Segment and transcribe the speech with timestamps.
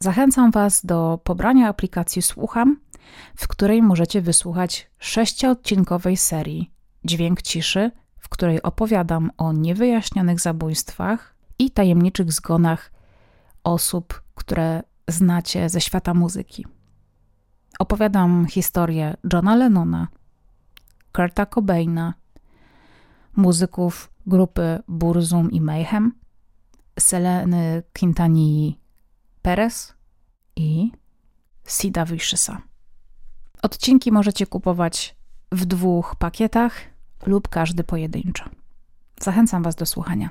[0.00, 2.80] zachęcam Was do pobrania aplikacji Słucham,
[3.36, 6.72] w której możecie wysłuchać sześciodcinkowej serii
[7.04, 12.92] Dźwięk Ciszy, w której opowiadam o niewyjaśnionych zabójstwach i tajemniczych zgonach
[13.64, 16.66] osób, które znacie ze świata muzyki.
[17.78, 20.08] Opowiadam historię Johna Lennona,
[21.12, 22.14] Kurta Cobaina,
[23.36, 26.12] muzyków grupy Burzum i Mayhem,
[26.98, 28.79] Seleny Quintanii
[29.42, 29.94] Perez
[30.56, 30.92] i
[31.66, 32.56] Sida Vicious'a.
[33.62, 35.16] Odcinki możecie kupować
[35.52, 36.74] w dwóch pakietach
[37.26, 38.44] lub każdy pojedynczo.
[39.20, 40.30] Zachęcam Was do słuchania.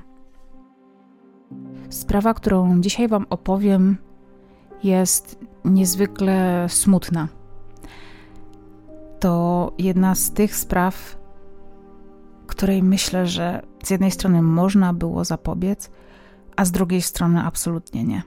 [1.90, 3.96] Sprawa, którą dzisiaj Wam opowiem,
[4.82, 7.28] jest niezwykle smutna.
[9.20, 11.18] To jedna z tych spraw,
[12.46, 15.90] której myślę, że z jednej strony można było zapobiec,
[16.56, 18.22] a z drugiej strony absolutnie nie.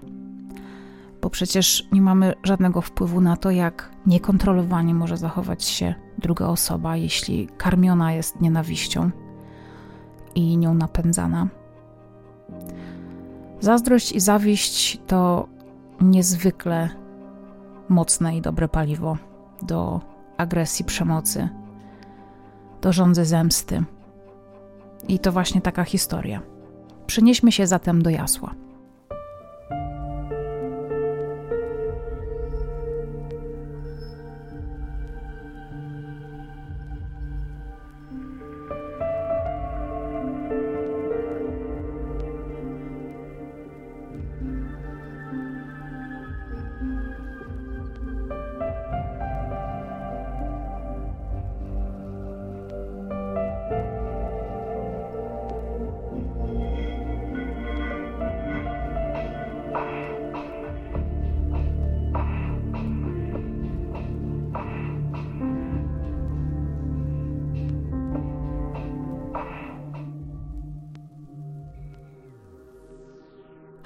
[1.24, 6.96] Bo przecież nie mamy żadnego wpływu na to, jak niekontrolowanie może zachować się druga osoba,
[6.98, 9.12] jeśli karmiona jest nienawiścią
[10.36, 11.48] i nią napędzana.
[13.60, 15.48] Zazdrość i zawiść to
[16.02, 16.90] niezwykle
[17.90, 19.18] mocne i dobre paliwo
[19.62, 20.02] do
[20.38, 21.50] agresji, przemocy,
[22.82, 23.84] do żądzy zemsty.
[25.08, 26.42] I to właśnie taka historia.
[27.08, 28.56] Przenieśmy się zatem do jasła.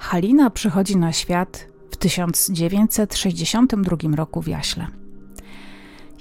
[0.08, 4.86] Halina przychodzi na świat w 1962 roku w Jaśle.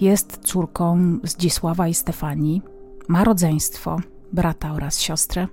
[0.01, 2.61] Jest córką Zdzisława i Stefanii,
[3.07, 3.99] ma rodzeństwo,
[4.33, 5.47] brata oraz siostrę.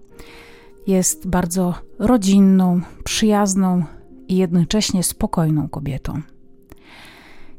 [0.86, 3.84] Jest bardzo rodzinną, przyjazną
[4.28, 6.22] i jednocześnie spokojną kobietą.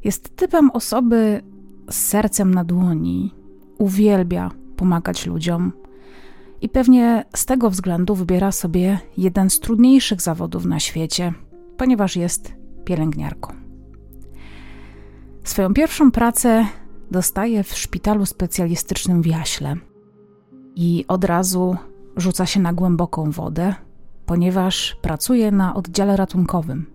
[0.03, 1.41] Jest typem osoby
[1.89, 3.33] z sercem na dłoni,
[3.77, 5.71] uwielbia pomagać ludziom,
[6.61, 11.33] i pewnie z tego względu wybiera sobie jeden z trudniejszych zawodów na świecie,
[11.77, 12.53] ponieważ jest
[12.85, 13.53] pielęgniarką.
[15.43, 16.65] Swoją pierwszą pracę
[17.11, 19.75] dostaje w szpitalu specjalistycznym w Jaśle
[20.75, 21.77] i od razu
[22.17, 23.75] rzuca się na głęboką wodę,
[24.25, 26.85] ponieważ pracuje na oddziale ratunkowym.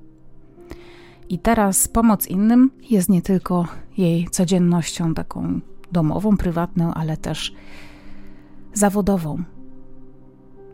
[1.29, 3.67] I teraz pomoc innym jest nie tylko
[3.99, 5.61] jej codziennością taką
[5.93, 7.55] domową, prywatną, ale też
[8.75, 9.43] zawodową.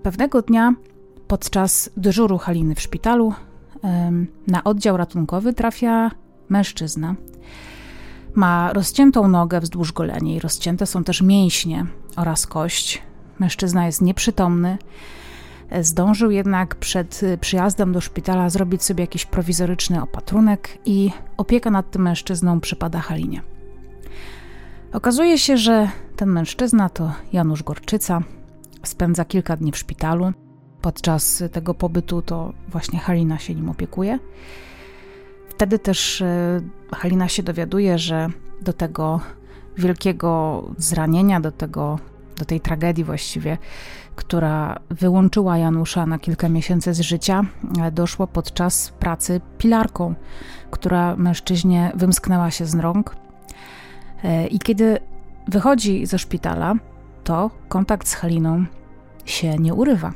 [0.02, 0.74] Pewnego dnia
[1.28, 3.34] podczas dyżuru Haliny w szpitalu
[4.46, 6.10] na oddział ratunkowy trafia
[6.48, 7.14] mężczyzna.
[8.34, 11.86] Ma rozciętą nogę wzdłuż goleni, rozcięte są też mięśnie
[12.16, 13.02] oraz kość.
[13.38, 14.78] Mężczyzna jest nieprzytomny.
[15.80, 22.02] Zdążył jednak przed przyjazdem do szpitala zrobić sobie jakiś prowizoryczny opatrunek i opieka nad tym
[22.02, 23.55] mężczyzną przypada Halinie.
[24.92, 28.20] Okazuje się, że ten mężczyzna to Janusz Gorczyca,
[28.82, 30.32] spędza kilka dni w szpitalu.
[30.80, 34.18] Podczas tego pobytu to właśnie Halina się nim opiekuje.
[35.48, 36.60] Wtedy też e,
[36.92, 38.28] Halina się dowiaduje, że
[38.62, 39.20] do tego
[39.76, 41.98] wielkiego zranienia, do, tego,
[42.38, 43.58] do tej tragedii właściwie,
[44.16, 47.42] która wyłączyła Janusza na kilka miesięcy z życia,
[47.82, 50.14] e, doszło podczas pracy pilarką,
[50.70, 53.25] która mężczyźnie wymsknęła się z rąk.
[54.24, 54.98] E, I kiedy
[55.48, 56.74] wychodzi ze szpitala,
[57.24, 58.64] to kontakt z Haliną
[59.24, 60.12] się nie urywa.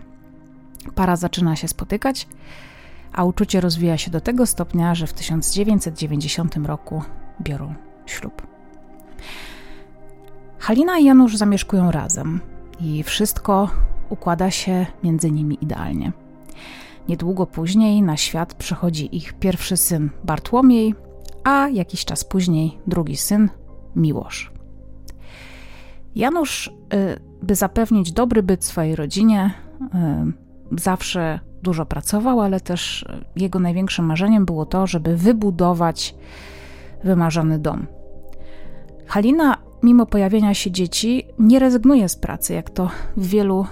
[0.94, 2.28] Para zaczyna się spotykać,
[3.12, 7.02] a uczucie rozwija się do tego stopnia, że w 1990 roku
[7.40, 7.74] biorą
[8.06, 8.46] ślub.
[10.58, 12.40] Halina i Janusz zamieszkują razem
[12.80, 13.70] i wszystko
[14.08, 16.12] układa się między nimi idealnie.
[17.08, 20.94] Niedługo później na świat przychodzi ich pierwszy syn Bartłomiej,
[21.44, 23.48] a jakiś czas później drugi syn
[23.96, 24.52] Miłosz.
[26.14, 29.50] Janusz, y, by zapewnić dobry byt swojej rodzinie,
[29.80, 33.04] y, zawsze dużo pracował, ale też
[33.36, 36.14] jego największym marzeniem było to, żeby wybudować
[37.04, 37.86] wymarzony dom.
[39.06, 43.66] Halina, mimo pojawienia się dzieci, nie rezygnuje z pracy, jak to w wielu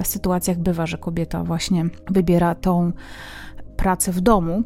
[0.00, 2.92] y, sytuacjach bywa, że kobieta właśnie wybiera tą
[3.76, 4.62] pracę w domu.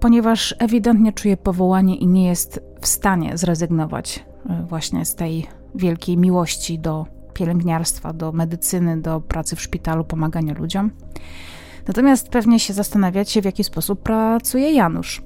[0.00, 6.16] ponieważ ewidentnie czuje powołanie i nie jest w stanie zrezygnować e, właśnie z tej wielkiej
[6.16, 10.90] miłości do pielęgniarstwa, do medycyny, do pracy w szpitalu, pomagania ludziom.
[11.86, 15.22] Natomiast pewnie się zastanawiacie, w jaki sposób pracuje Janusz.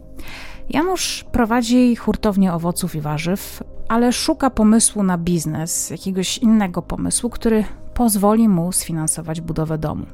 [0.71, 7.65] Janusz prowadzi hurtownię owoców i warzyw, ale szuka pomysłu na biznes, jakiegoś innego pomysłu, który
[7.95, 10.07] pozwoli mu sfinansować budowę domu.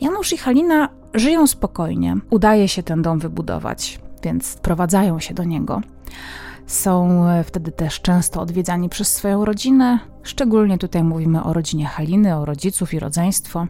[0.00, 5.80] Janusz i Halina żyją spokojnie, udaje się ten dom wybudować, więc wprowadzają się do niego.
[6.66, 12.44] Są wtedy też często odwiedzani przez swoją rodzinę, szczególnie tutaj mówimy o rodzinie Haliny, o
[12.44, 13.66] rodziców i rodzeństwo.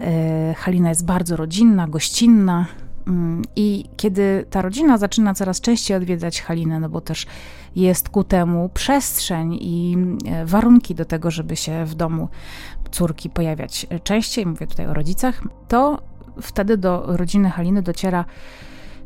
[0.00, 2.66] E, Halina jest bardzo rodzinna, gościnna,
[3.06, 7.26] mm, i kiedy ta rodzina zaczyna coraz częściej odwiedzać Halinę, no bo też
[7.76, 12.28] jest ku temu przestrzeń i e, warunki do tego, żeby się w domu
[12.90, 16.02] córki pojawiać częściej, mówię tutaj o rodzicach, to
[16.40, 18.24] wtedy do rodziny Haliny dociera,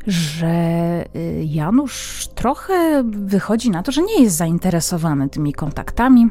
[0.07, 6.29] że y, Janusz trochę wychodzi na to, że nie jest zainteresowany tymi kontaktami.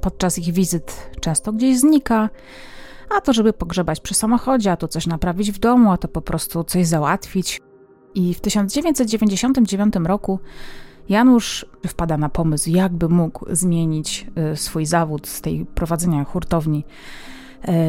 [0.00, 2.30] Podczas ich wizyt często gdzieś znika,
[3.16, 6.22] a to żeby pogrzebać przy samochodzie, a to coś naprawić w domu, a to po
[6.22, 7.60] prostu coś załatwić.
[8.14, 10.38] I w 1999 roku
[11.08, 16.84] Janusz wpada na pomysł, jakby mógł zmienić y, swój zawód z tej prowadzenia hurtowni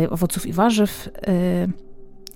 [0.03, 1.09] y, owoców i warzyw.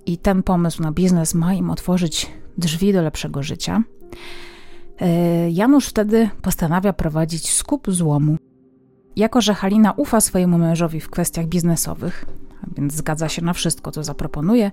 [0.06, 3.84] I ten pomysł na biznes ma im otworzyć drzwi do lepszego życia.
[5.50, 8.38] Janusz wtedy postanawia prowadzić skup złomu.
[9.16, 12.26] Jako, że Halina ufa swojemu mężowi w kwestiach biznesowych,
[12.78, 14.72] więc zgadza się na wszystko, co zaproponuje,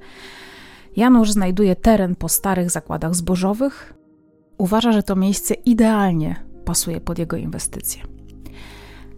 [0.96, 3.94] Janusz znajduje teren po starych zakładach zbożowych,
[4.58, 8.02] Uważa, że to miejsce idealnie pasuje pod jego inwestycje.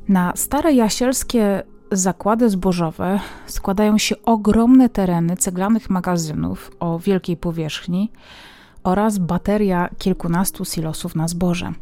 [0.09, 8.13] Na stare jasielskie zakłady zbożowe składają się ogromne tereny ceglanych magazynów o wielkiej powierzchni
[8.87, 11.73] oraz bateria kilkunastu silosów na zboże.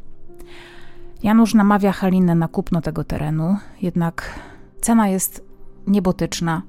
[1.23, 4.41] Janusz namawia Halinę na kupno tego terenu, jednak
[4.81, 5.45] cena jest
[5.87, 6.63] niebotyczna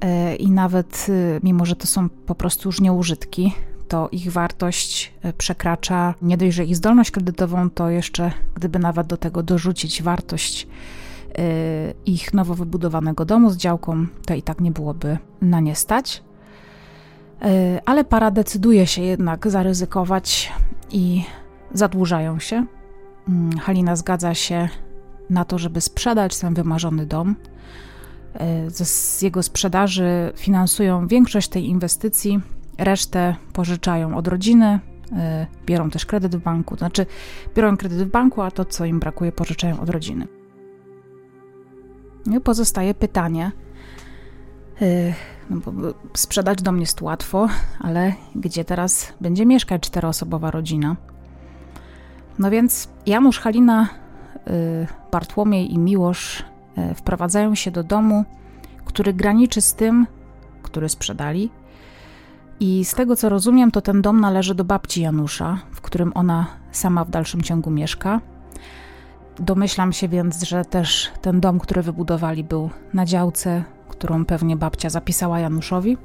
[0.00, 3.54] e, i nawet e, mimo, że to są po prostu już nieużytki,
[3.88, 9.06] to ich wartość e, przekracza nie dość, że ich zdolność kredytową, to jeszcze gdyby nawet
[9.06, 10.68] do tego dorzucić wartość
[12.06, 16.22] ich nowo wybudowanego domu z działką, to i tak nie byłoby na nie stać.
[17.42, 20.52] E, ale para decyduje się jednak zaryzykować
[20.90, 21.24] i
[21.72, 22.66] zadłużają się.
[23.28, 24.68] Mm, Halina zgadza się
[25.30, 27.36] na to, żeby sprzedać ten wymarzony dom.
[28.68, 32.40] Z jego sprzedaży finansują większość tej inwestycji,
[32.78, 34.80] Resztę pożyczają od rodziny,
[35.12, 35.16] y,
[35.66, 37.06] biorą też kredyt w banku, znaczy
[37.54, 40.26] biorą kredyt w banku, a to, co im brakuje, pożyczają od rodziny.
[42.36, 43.52] I pozostaje pytanie,
[44.82, 45.14] y,
[45.50, 45.72] no bo
[46.14, 47.48] sprzedać dom jest łatwo,
[47.80, 50.96] ale gdzie teraz będzie mieszkać czteroosobowa rodzina?
[52.38, 53.88] No więc Janusz, Halina,
[54.48, 56.44] y, Bartłomiej i Miłosz
[56.94, 58.24] wprowadzają się do domu,
[58.84, 60.06] który graniczy z tym,
[60.62, 61.50] który sprzedali,
[62.60, 66.46] i z tego co rozumiem, to ten dom należy do babci Janusza, w którym ona
[66.72, 68.20] sama w dalszym ciągu mieszka.
[69.38, 73.64] Domyślam się więc, że też ten dom, który wybudowali, był na działce,
[73.98, 75.96] którą pewnie babcia zapisała Januszowi.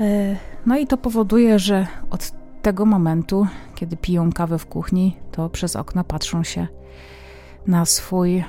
[0.00, 5.48] E, no i to powoduje, że od tego momentu, kiedy piją kawę w kuchni, to
[5.48, 6.66] przez okno patrzą się
[7.66, 8.44] na swój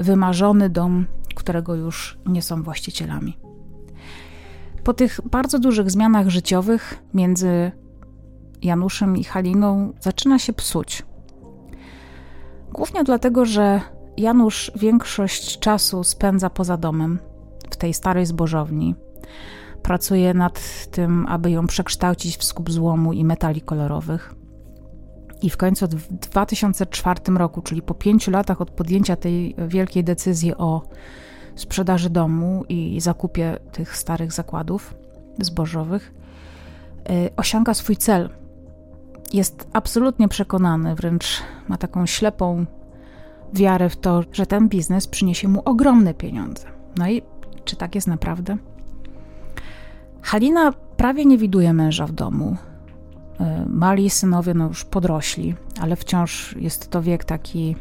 [0.00, 3.38] wymarzony dom, którego już nie są właścicielami.
[4.84, 7.72] Po tych bardzo dużych zmianach życiowych między
[8.62, 11.02] Januszem i Haliną zaczyna się psuć.
[12.72, 13.80] Głównie dlatego, że
[14.16, 17.18] Janusz większość czasu spędza poza domem,
[17.80, 18.94] tej starej zbożowni.
[19.82, 24.34] Pracuje nad tym, aby ją przekształcić w skup złomu i metali kolorowych.
[25.42, 30.54] I w końcu w 2004 roku, czyli po pięciu latach od podjęcia tej wielkiej decyzji
[30.54, 30.82] o
[31.56, 34.94] sprzedaży domu i zakupie tych starych zakładów
[35.38, 36.14] zbożowych,
[37.10, 38.30] y, osiąga swój cel.
[39.32, 42.66] Jest absolutnie przekonany, wręcz ma taką ślepą
[43.52, 46.66] wiarę w to, że ten biznes przyniesie mu ogromne pieniądze.
[46.96, 47.22] No i
[47.70, 48.56] czy tak jest naprawdę?
[50.22, 52.56] Halina prawie nie widuje męża w domu.
[53.40, 57.76] Y, mali synowie no już podrośli, ale wciąż jest to wiek taki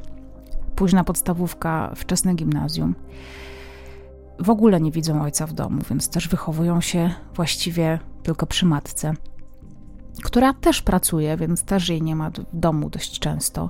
[0.76, 2.96] późna podstawówka, wczesne gimnazjum
[4.40, 9.14] w ogóle nie widzą ojca w domu, więc też wychowują się właściwie tylko przy matce,
[10.24, 13.70] która też pracuje, więc też jej nie ma w domu dość często.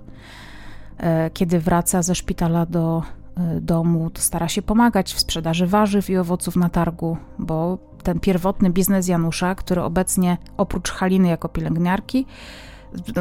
[0.97, 3.18] E, kiedy wraca ze szpitala do e,
[3.61, 8.69] domu, to stara się pomagać w sprzedaży warzyw i owoców na targu, bo ten pierwotny
[8.69, 12.25] biznes Janusza, który obecnie oprócz Haliny jako pielęgniarki,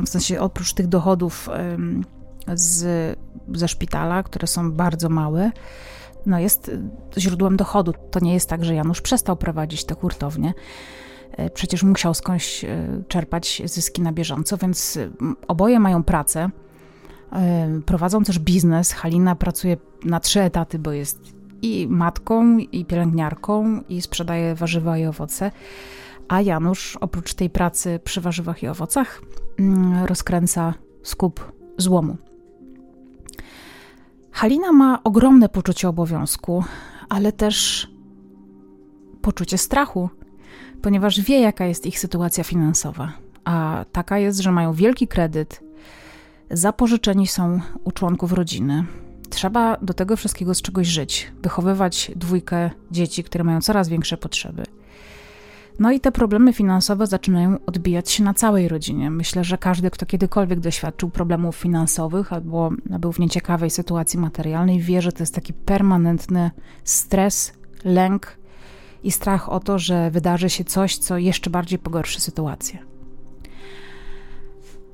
[0.04, 1.48] w sensie oprócz tych dochodów
[2.54, 3.18] z,
[3.54, 5.50] ze szpitala, które są bardzo małe,
[6.26, 6.70] no jest
[7.18, 7.94] źródłem dochodu.
[8.10, 10.54] To nie jest tak, że Janusz przestał prowadzić te hurtownie.
[11.32, 12.68] E, przecież musiał skądś e,
[13.08, 14.98] czerpać zyski na bieżąco, więc
[15.48, 16.50] oboje mają pracę.
[17.87, 18.92] Prowadzą też biznes.
[18.92, 25.06] Halina pracuje na trzy etaty, bo jest i matką, i pielęgniarką, i sprzedaje warzywa i
[25.06, 25.50] owoce.
[26.28, 29.23] A Janusz, oprócz tej pracy przy warzywach i owocach,
[29.58, 32.16] mm, rozkręca skup złomu.
[34.32, 36.64] Halina ma ogromne poczucie obowiązku,
[37.08, 37.88] ale też
[39.23, 40.11] poczucie strachu,
[40.82, 43.12] ponieważ wie, jaka jest ich sytuacja finansowa.
[43.44, 45.61] A taka jest, że mają wielki kredyt,
[46.50, 48.85] zapożyczeni są u członków rodziny.
[49.31, 54.62] Trzeba do tego wszystkiego z czegoś żyć, wychowywać dwójkę dzieci, które mają coraz większe potrzeby.
[55.78, 59.11] No i te problemy finansowe zaczynają odbijać się na całej rodzinie.
[59.11, 65.02] Myślę, że każdy, kto kiedykolwiek doświadczył problemów finansowych albo był w nieciekawej sytuacji materialnej, wie,
[65.02, 66.50] że to jest taki permanentny
[66.85, 67.52] stres,
[67.85, 68.38] lęk
[69.02, 72.88] i strach o to, że wydarzy się coś, co jeszcze bardziej pogorszy sytuację.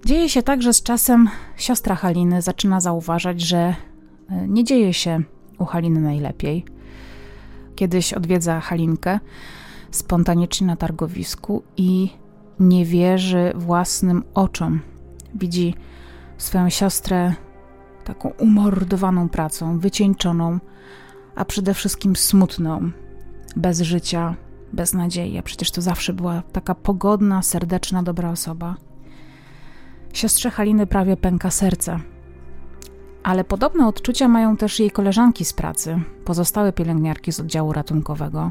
[0.04, 3.74] Dzieje się tak, że z czasem siostra Haliny zaczyna zauważać, że e,
[4.48, 5.22] nie dzieje się
[5.58, 6.64] u Haliny najlepiej.
[7.74, 9.20] Kiedyś odwiedza Halinkę
[9.90, 12.10] spontanicznie na targowisku i
[12.60, 14.80] nie wierzy własnym oczom.
[15.34, 15.74] Widzi
[16.38, 17.34] swoją siostrę
[18.04, 20.58] taką umordowaną pracą, wycieńczoną,
[21.34, 22.90] a przede wszystkim smutną,
[23.56, 24.34] bez życia,
[24.72, 25.38] bez nadziei.
[25.38, 28.76] A przecież to zawsze była taka pogodna, serdeczna, dobra osoba.
[30.14, 32.00] Siostrze Haliny prawie pęka serce.
[33.22, 38.50] Ale podobne odczucia mają też jej koleżanki z pracy, pozostałe pielęgniarki z oddziału ratunkowego.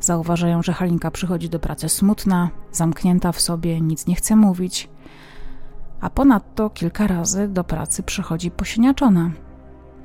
[0.00, 4.88] Zauważają, że Halinka przychodzi do pracy smutna, zamknięta w sobie, nic nie chce mówić,
[6.00, 9.30] a ponadto kilka razy do pracy przychodzi posieniaczona.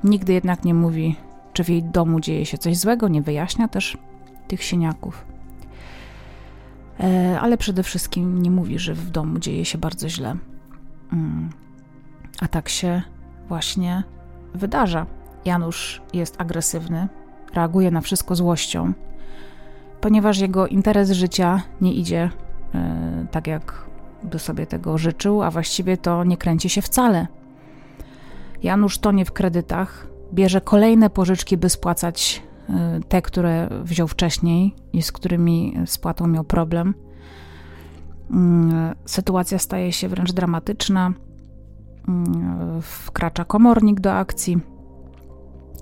[0.04, 1.16] Nigdy jednak nie mówi,
[1.52, 3.98] czy w jej domu dzieje się coś złego, nie wyjaśnia też
[4.48, 5.24] tych sieniaków.
[7.00, 10.36] E, ale przede wszystkim nie mówi, że w domu dzieje się bardzo źle.
[11.12, 11.50] Mm.
[12.40, 13.02] A tak się
[13.48, 14.02] właśnie
[14.54, 15.06] wydarza.
[15.44, 17.08] Janusz jest agresywny,
[17.54, 18.92] reaguje na wszystko złością,
[20.00, 22.30] ponieważ jego interes życia nie idzie
[22.74, 23.88] e, tak, jak
[24.22, 27.26] by sobie tego życzył, a właściwie to nie kręci się wcale.
[28.62, 35.02] Janusz tonie w kredytach, bierze kolejne pożyczki, by spłacać e, te, które wziął wcześniej i
[35.02, 36.94] z którymi spłatą miał problem.
[38.30, 41.12] Mm, sytuacja staje się wręcz dramatyczna.
[42.08, 44.60] Mm, wkracza komornik do akcji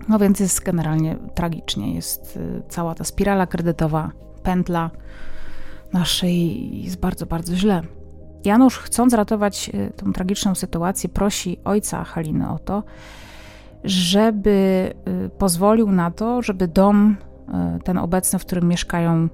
[0.08, 1.94] no więc jest generalnie tragicznie.
[1.94, 4.10] Jest y, cała ta spirala kredytowa,
[4.42, 4.90] pętla
[5.92, 7.82] naszej jest bardzo, bardzo źle.
[8.44, 12.82] Janusz, chcąc ratować y, tą tragiczną sytuację, prosi ojca Haliny o to,
[13.84, 14.94] żeby
[15.26, 17.16] y, pozwolił na to, żeby dom,
[17.84, 19.28] ten obecny, w którym mieszkają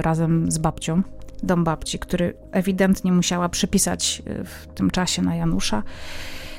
[0.00, 1.02] razem z babcią,
[1.42, 5.82] dom babci, który ewidentnie musiała przypisać w tym czasie na Janusza,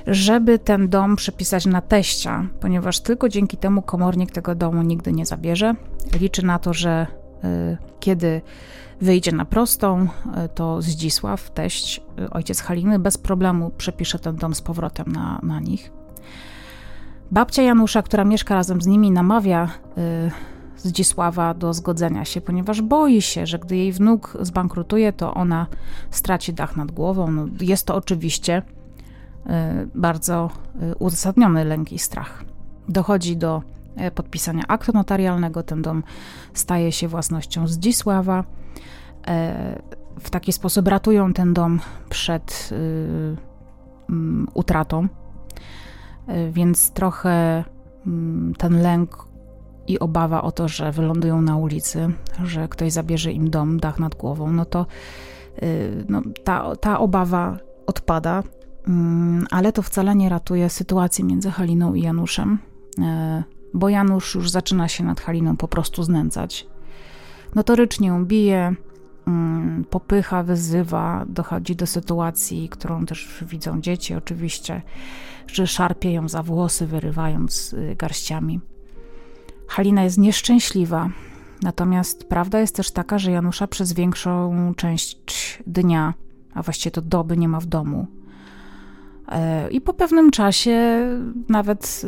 [0.07, 5.25] żeby ten dom przepisać na teścia, ponieważ tylko dzięki temu komornik tego domu nigdy nie
[5.25, 5.75] zabierze.
[6.19, 7.07] Liczy na to, że
[7.43, 8.41] y, kiedy
[9.01, 10.03] wyjdzie na prostą,
[10.45, 15.39] y, to Zdzisław, teść, y, ojciec Haliny, bez problemu przepisze ten dom z powrotem na,
[15.43, 15.91] na nich.
[17.31, 19.69] Babcia Janusza, która mieszka razem z nimi, namawia
[20.83, 25.67] Zdzisława do zgodzenia się, ponieważ boi się, że gdy jej wnuk zbankrutuje, to ona
[26.12, 27.31] straci dach nad głową.
[27.31, 28.62] No, jest to oczywiście
[29.50, 30.50] E, bardzo
[30.81, 32.43] e, uzasadniony lęk i strach.
[32.89, 33.62] Dochodzi do
[33.95, 36.03] e, podpisania aktu notarialnego, ten dom
[36.53, 38.43] staje się własnością Zdzisława.
[40.19, 42.69] W taki sposób ratują ten dom przed
[44.09, 45.07] mm, utratą,
[46.51, 47.63] więc trochę
[48.57, 49.27] ten lęk
[49.89, 54.15] i obawa o to, że wylądują na ulicy, że ktoś zabierze im dom, dach nad
[54.15, 54.86] głową, no to
[56.10, 58.43] no, ta, ta obawa odpada.
[58.88, 62.60] Mm, ale to wcale nie ratuje sytuacji między Haliną i Januszem,
[63.00, 63.43] e,
[63.74, 66.67] bo Janusz już zaczyna się nad Haliną po prostu znęcać.
[67.55, 68.75] Notorycznie ją bije,
[69.27, 74.81] mm, popycha, wyzywa, dochodzi do sytuacji, którą też widzą dzieci oczywiście,
[75.48, 78.60] że szarpie ją za włosy, wyrywając y, garściami.
[79.69, 81.09] Halina jest nieszczęśliwa,
[81.61, 86.13] natomiast prawda jest też taka, że Janusza przez większą część dnia,
[86.53, 88.07] a właściwie to doby nie ma w domu.
[89.27, 91.07] E, I po pewnym czasie
[91.49, 92.01] nawet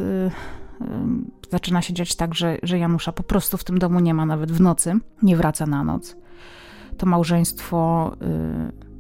[1.52, 4.52] zaczyna się dziać tak, że, że Janusza po prostu w tym domu nie ma nawet
[4.52, 6.16] w nocy, nie wraca na noc.
[6.98, 8.12] To małżeństwo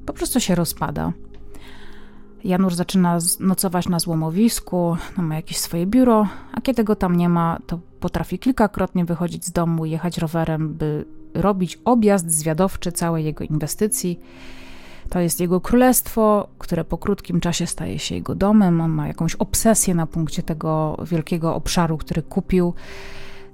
[0.06, 1.14] po prostu się rozpada.
[2.44, 7.30] Janusz zaczyna nocować na złomowisku, no ma jakieś swoje biuro, a kiedy go tam nie
[7.30, 13.44] ma, to potrafi kilkakrotnie wychodzić z domu, jechać rowerem, by robić objazd zwiadowczy całej jego
[13.44, 14.20] inwestycji.
[15.10, 18.82] To jest jego królestwo, które po krótkim czasie staje się jego domem.
[18.82, 22.74] On ma jakąś obsesję na punkcie tego wielkiego obszaru, który kupił.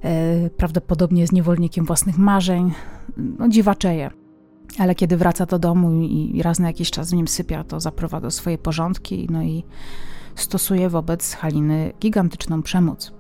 [0.04, 2.74] E, prawdopodobnie jest niewolnikiem własnych marzeń.
[3.18, 4.27] No, dziwaczeje.
[4.80, 8.32] Ale kiedy wraca do domu i raz na jakiś czas w nim sypia, to zaprowadza
[8.32, 9.64] swoje porządki no i
[10.36, 13.14] stosuje wobec Haliny gigantyczną przemoc.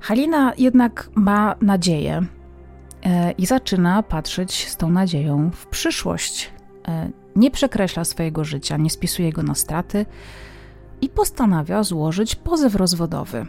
[0.00, 2.26] Halina jednak ma nadzieję
[3.02, 6.50] e, i zaczyna patrzeć z tą nadzieją w przyszłość.
[6.88, 10.06] E, nie przekreśla swojego życia, nie spisuje go na straty
[11.00, 13.46] i postanawia złożyć pozew rozwodowy.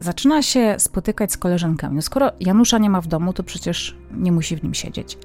[0.00, 1.96] Zaczyna się spotykać z koleżankami.
[1.96, 5.18] No skoro Janusza nie ma w domu, to przecież nie musi w nim siedzieć.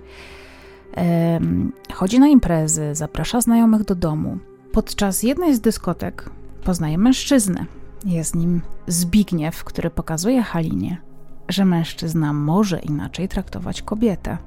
[1.94, 4.38] Chodzi na imprezy, zaprasza znajomych do domu.
[4.72, 6.30] Podczas jednej z dyskotek
[6.64, 7.66] poznaje mężczyznę.
[8.06, 11.02] Jest nim Zbigniew, który pokazuje Halinie,
[11.50, 14.38] że mężczyzna może inaczej traktować kobietę.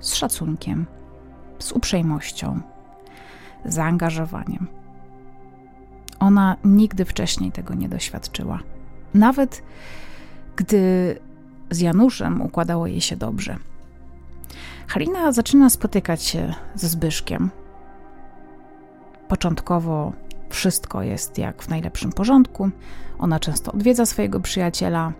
[0.00, 0.86] Z szacunkiem,
[1.58, 2.60] z uprzejmością,
[3.64, 4.66] zaangażowaniem.
[6.20, 8.60] Ona nigdy wcześniej tego nie doświadczyła.
[9.14, 9.62] Nawet
[10.56, 11.16] gdy
[11.70, 13.56] z Januszem układało jej się dobrze.
[14.88, 17.50] Halina zaczyna spotykać się ze Zbyszkiem.
[19.28, 20.12] Początkowo
[20.48, 22.70] wszystko jest jak w najlepszym porządku.
[23.18, 25.12] Ona często odwiedza swojego przyjaciela.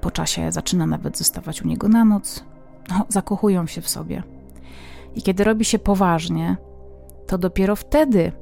[0.00, 2.44] Po czasie zaczyna nawet zostawać u niego na noc.
[2.90, 4.22] No, zakochują się w sobie.
[5.14, 6.56] I kiedy robi się poważnie,
[7.26, 8.32] to dopiero wtedy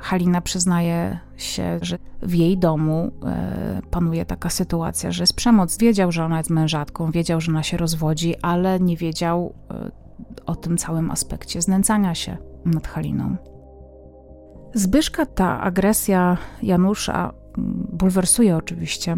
[0.00, 5.78] Halina przyznaje się, że w jej domu e, panuje taka sytuacja, że jest przemoc.
[5.78, 9.90] Wiedział, że ona jest mężatką, wiedział, że ona się rozwodzi, ale nie wiedział e,
[10.46, 13.36] o tym całym aspekcie znęcania się nad Haliną.
[14.74, 17.32] Zbyszka ta agresja Janusza
[17.92, 19.16] bulwersuje oczywiście,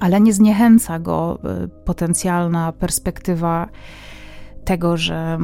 [0.00, 3.68] ale nie zniechęca go e, potencjalna perspektywa
[4.64, 5.38] tego, że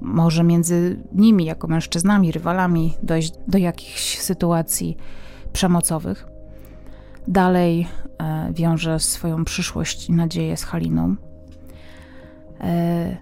[0.00, 4.96] może między nimi, jako mężczyznami, rywalami, dojść do jakichś sytuacji
[5.52, 6.26] przemocowych.
[7.28, 11.16] Dalej e, wiąże swoją przyszłość i nadzieję z Haliną.
[12.60, 13.16] E,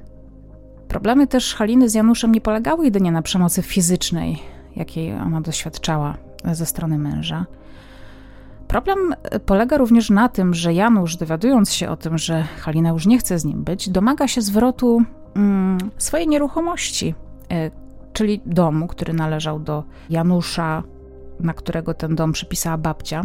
[0.88, 4.38] problemy też Haliny z Januszem nie polegały jedynie na przemocy fizycznej,
[4.77, 6.17] jakiej ona doświadczała
[6.53, 7.47] ze strony męża.
[8.69, 8.99] Problem
[9.47, 13.38] polega również na tym, że Janusz, dowiadując się o tym, że Halina już nie chce
[13.38, 15.03] z nim być, domaga się zwrotu
[15.35, 17.14] mm, swojej nieruchomości,
[17.53, 17.71] y,
[18.12, 20.83] czyli domu, który należał do Janusza,
[21.40, 23.25] na którego ten dom przypisała babcia.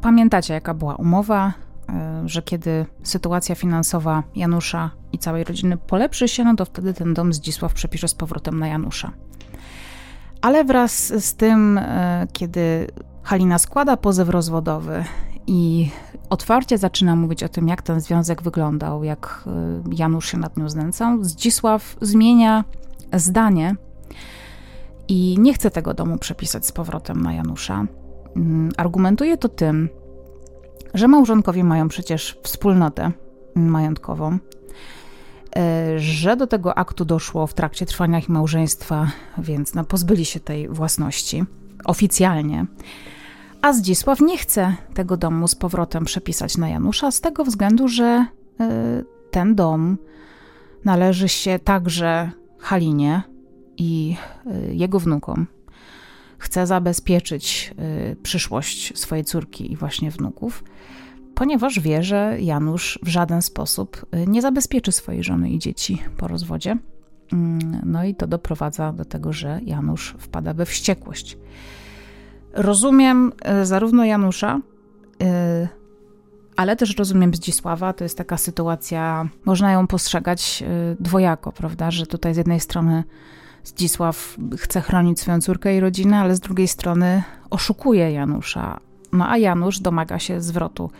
[0.00, 1.52] Pamiętacie, jaka była umowa,
[2.24, 7.14] y, że kiedy sytuacja finansowa Janusza i całej rodziny polepszy się, no to wtedy ten
[7.14, 9.12] dom Zdzisław przepisze z powrotem na Janusza.
[10.40, 11.82] Ale wraz z tym, y,
[12.32, 12.86] kiedy
[13.22, 15.04] Halina składa pozew rozwodowy
[15.46, 15.90] i
[16.30, 20.68] otwarcie zaczyna mówić o tym, jak ten związek wyglądał, jak y, Janusz się nad nią
[20.68, 21.24] znęcał.
[21.24, 22.64] Zdzisław zmienia
[23.12, 23.76] zdanie
[25.08, 27.86] i nie chce tego domu przepisać z powrotem na Janusza.
[28.36, 29.88] Mm, argumentuje to tym,
[30.94, 33.12] że małżonkowie mają przecież wspólnotę
[33.54, 34.38] majątkową, y,
[35.98, 39.06] że do tego aktu doszło w trakcie trwania ich małżeństwa,
[39.38, 41.44] więc no, pozbyli się tej własności
[41.84, 42.66] oficjalnie.
[43.64, 48.26] A Zdzisław nie chce tego domu z powrotem przepisać na Janusza z tego względu, że
[48.60, 48.64] y,
[49.30, 49.98] ten dom
[50.84, 53.22] należy się także Halinie
[53.76, 55.46] i y, jego wnukom.
[56.38, 57.74] Chce zabezpieczyć
[58.12, 60.64] y, przyszłość swojej córki i właśnie wnuków,
[61.34, 66.76] ponieważ wie, że Janusz w żaden sposób nie zabezpieczy swojej żony i dzieci po rozwodzie.
[67.32, 71.36] Mm, no i to doprowadza do tego, że Janusz wpada we wściekłość.
[72.54, 74.60] Rozumiem e, zarówno Janusza,
[75.22, 75.68] e,
[76.56, 77.92] ale też rozumiem Zdzisława.
[77.92, 81.90] To jest taka sytuacja, można ją postrzegać e, dwojako, prawda?
[81.90, 83.04] Że tutaj z jednej strony
[83.64, 88.80] Zdzisław chce chronić swoją córkę i rodzinę, ale z drugiej strony oszukuje Janusza.
[89.12, 90.90] No a Janusz domaga się zwrotu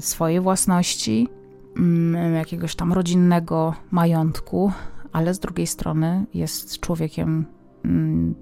[0.00, 1.28] swojej własności,
[1.76, 4.72] mm, jakiegoś tam rodzinnego majątku,
[5.12, 7.46] ale z drugiej strony jest człowiekiem
[7.84, 8.34] mm,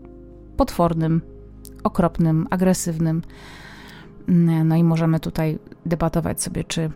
[0.57, 1.23] potwornym,
[1.83, 3.23] okropnym, agresywnym.
[4.65, 6.91] No i możemy tutaj debatować sobie, czy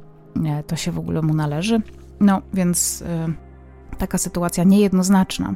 [0.67, 1.83] to się w ogóle mu należy.
[2.21, 3.07] No więc y,
[3.99, 5.55] taka sytuacja niejednoznaczna.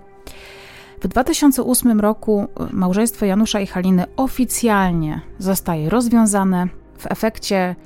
[1.01, 6.69] W 2008 roku małżeństwo Janusza i Haliny oficjalnie zostaje rozwiązane.
[6.99, 7.77] W efekcie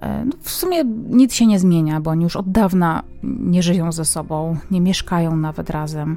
[0.00, 3.92] e, no w sumie nic się nie zmienia, bo oni już od dawna nie żyją
[3.92, 6.16] ze sobą, nie mieszkają nawet razem,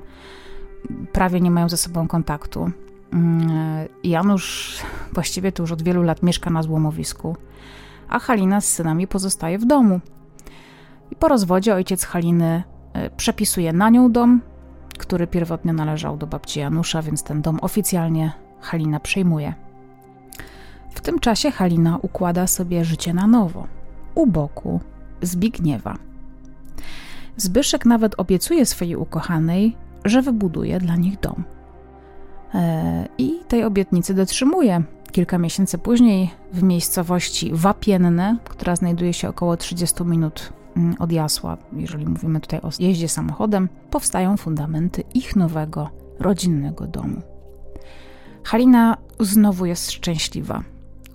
[1.12, 2.72] prawie nie mają ze sobą kontaktu.
[3.14, 4.78] Mm, Janusz
[5.14, 7.36] właściwie to już od wielu lat mieszka na złomowisku,
[8.10, 10.00] a Halina z synami pozostaje w domu.
[11.12, 14.42] I po rozwodzie ojciec Haliny e, przepisuje na nią dom,
[14.98, 19.54] który pierwotnie należał do babci Janusza, więc ten dom oficjalnie Halina przejmuje.
[20.90, 23.68] W tym czasie Halina układa sobie życie na nowo,
[24.16, 24.80] u boku
[25.22, 25.98] Zbigniewa.
[27.38, 31.44] Zbyszek nawet obiecuje swojej ukochanej, że wybuduje dla nich dom.
[32.54, 34.84] E, I tej obietnicy dotrzymuje.
[35.12, 41.58] Kilka miesięcy później w miejscowości Wapienne, która znajduje się około 30 minut mm, od Jasła,
[41.74, 47.22] jeżeli mówimy tutaj o jeździe samochodem, powstają fundamenty ich nowego, rodzinnego domu.
[48.44, 50.64] Halina znowu jest szczęśliwa.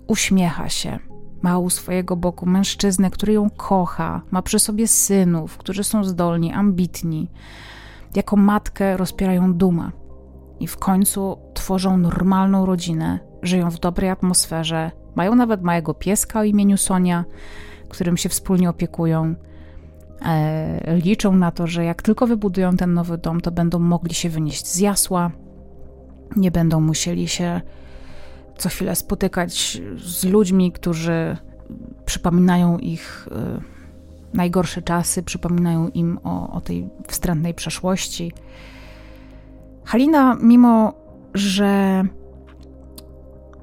[0.07, 0.99] Uśmiecha się.
[1.43, 6.53] Ma u swojego boku mężczyznę, który ją kocha, ma przy sobie synów, którzy są zdolni,
[6.53, 7.29] ambitni.
[8.15, 9.91] Jako matkę rozpierają dumę
[10.61, 16.45] i w końcu tworzą normalną rodzinę, żyją w dobrej atmosferze, mają nawet małego pieska o
[16.45, 17.25] imieniu Sonia,
[17.89, 19.35] którym się wspólnie opiekują.
[20.23, 24.29] E, liczą na to, że jak tylko wybudują ten nowy dom, to będą mogli się
[24.29, 25.31] wynieść z jasła,
[26.37, 27.61] nie będą musieli się
[28.59, 31.37] co chwilę spotykać z ludźmi, którzy
[32.05, 38.33] przypominają ich y, najgorsze czasy, przypominają im o, o tej wstrętnej przeszłości.
[39.87, 40.93] Halina, mimo
[41.35, 42.03] że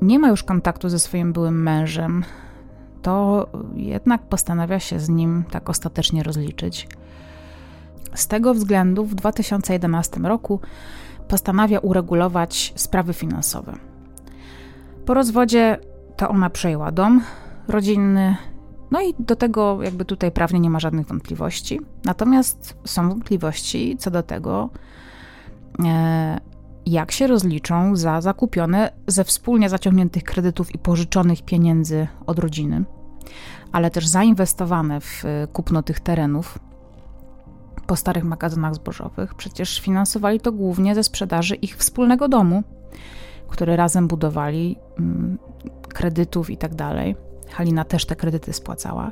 [0.02, 2.24] nie ma już kontaktu ze swoim byłym mężem,
[3.02, 6.88] to jednak postanawia się z nim tak ostatecznie rozliczyć.
[8.16, 10.60] Z tego względu w 2011 roku
[11.28, 13.74] postanawia uregulować sprawy finansowe.
[15.06, 15.78] Po rozwodzie
[16.18, 17.22] to ona przejęła dom
[17.68, 18.38] rodzinny,
[18.92, 21.80] no i do tego jakby tutaj prawnie nie ma żadnych wątpliwości.
[22.06, 24.70] Natomiast są wątpliwości co do tego,
[26.86, 32.84] jak się rozliczą za zakupione ze wspólnie zaciągniętych kredytów i pożyczonych pieniędzy od rodziny,
[33.72, 36.60] ale też zainwestowane w e, kupno tych terenów
[37.88, 39.36] po starych magazynach zbożowych.
[39.36, 42.64] Przecież finansowali to głównie ze sprzedaży ich wspólnego domu,
[43.48, 45.38] który razem budowali, mm,
[45.88, 47.16] kredytów i tak dalej.
[47.50, 49.12] Halina też te kredyty spłacała.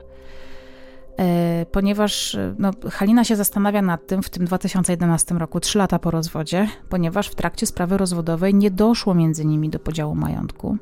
[1.21, 6.11] E, ponieważ no, Halina się zastanawia nad tym w tym 2011 roku, trzy lata po
[6.11, 10.77] rozwodzie, ponieważ w trakcie sprawy rozwodowej nie doszło między nimi do podziału majątku.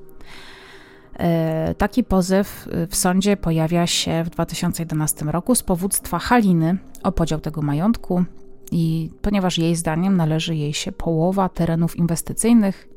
[1.13, 7.39] E, taki pozew w sądzie pojawia się w 2011 roku z powództwa Haliny o podział
[7.39, 8.23] tego majątku
[8.71, 12.89] i ponieważ jej zdaniem należy jej się połowa terenów inwestycyjnych,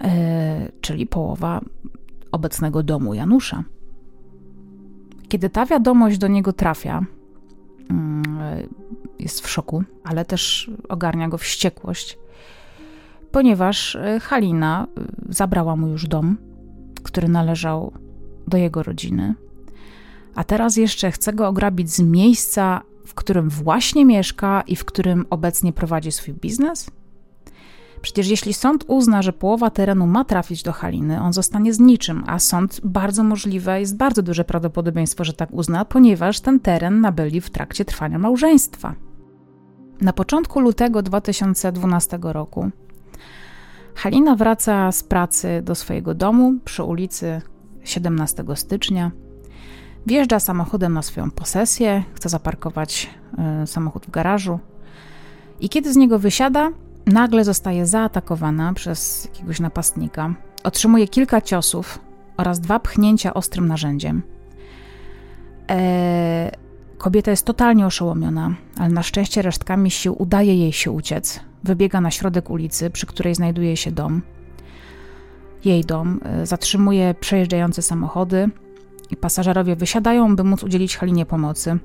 [0.00, 1.60] e, czyli połowa
[2.32, 3.64] obecnego domu Janusza.
[5.28, 7.04] Kiedy ta wiadomość do niego trafia,
[7.90, 8.22] mm,
[9.18, 12.18] jest w szoku, ale też ogarnia go wściekłość,
[13.30, 14.86] ponieważ e, Halina
[15.28, 16.36] zabrała mu już dom,
[17.02, 17.92] który należał
[18.46, 19.34] do jego rodziny,
[20.34, 25.26] a teraz jeszcze chce go ograbić z miejsca, w którym właśnie mieszka i w którym
[25.30, 26.90] obecnie prowadzi swój biznes?
[28.02, 32.24] Przecież jeśli sąd uzna, że połowa terenu ma trafić do Haliny, on zostanie z niczym,
[32.26, 37.40] a sąd bardzo możliwe, jest bardzo duże prawdopodobieństwo, że tak uzna, ponieważ ten teren nabyli
[37.40, 38.94] w trakcie trwania małżeństwa.
[40.00, 42.70] Na początku lutego 2012 roku
[43.96, 47.42] Halina wraca z pracy do swojego domu przy ulicy
[47.84, 49.10] 17 stycznia.
[50.06, 53.10] Wjeżdża samochodem na swoją posesję, chce zaparkować
[53.62, 54.58] y, samochód w garażu.
[55.60, 56.70] I kiedy z niego wysiada,
[57.06, 60.34] nagle zostaje zaatakowana przez jakiegoś napastnika.
[60.64, 61.98] Otrzymuje kilka ciosów
[62.36, 64.22] oraz dwa pchnięcia ostrym narzędziem.
[65.68, 66.50] Eee,
[66.98, 71.40] kobieta jest totalnie oszołomiona, ale na szczęście resztkami sił udaje jej się uciec.
[71.64, 74.22] Wybiega na środek ulicy, przy której znajduje się dom.
[75.64, 78.50] Jej dom e, zatrzymuje przejeżdżające samochody
[79.10, 81.78] i pasażerowie wysiadają, by móc udzielić Halinie pomocy.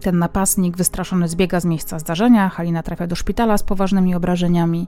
[0.00, 4.86] Ten napastnik wystraszony zbiega z miejsca zdarzenia, Halina trafia do szpitala z poważnymi obrażeniami.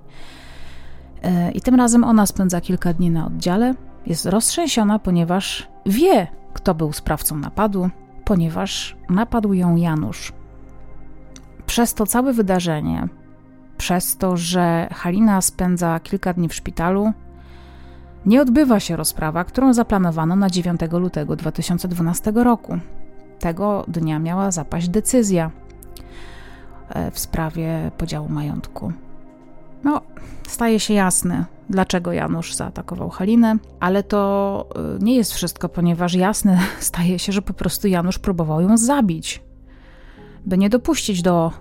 [1.23, 3.75] E, I tym razem ona spędza kilka dni na oddziale.
[4.07, 7.90] Jest roztrzęsiona, ponieważ wie, kto był sprawcą napadu,
[8.25, 10.33] ponieważ napadł ją Janusz.
[11.66, 13.09] Przez to całe wydarzenie,
[13.79, 17.12] przez to, że Halina spędza kilka dni w szpitalu,
[18.27, 22.79] nie odbywa się rozprawa, którą zaplanowano na 9 lutego 2012 roku.
[23.38, 25.51] Tego dnia miała zapaść decyzja
[26.88, 28.92] e, w sprawie podziału majątku.
[29.85, 30.01] No,
[30.49, 34.68] staje się jasne, dlaczego Janusz zaatakował Halinę, ale to
[35.01, 39.42] y, nie jest wszystko, ponieważ jasne staje się, że po prostu Janusz próbował ją zabić,
[40.46, 41.53] by nie dopuścić do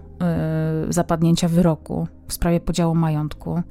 [0.89, 3.61] y, zapadnięcia wyroku w sprawie podziału majątku.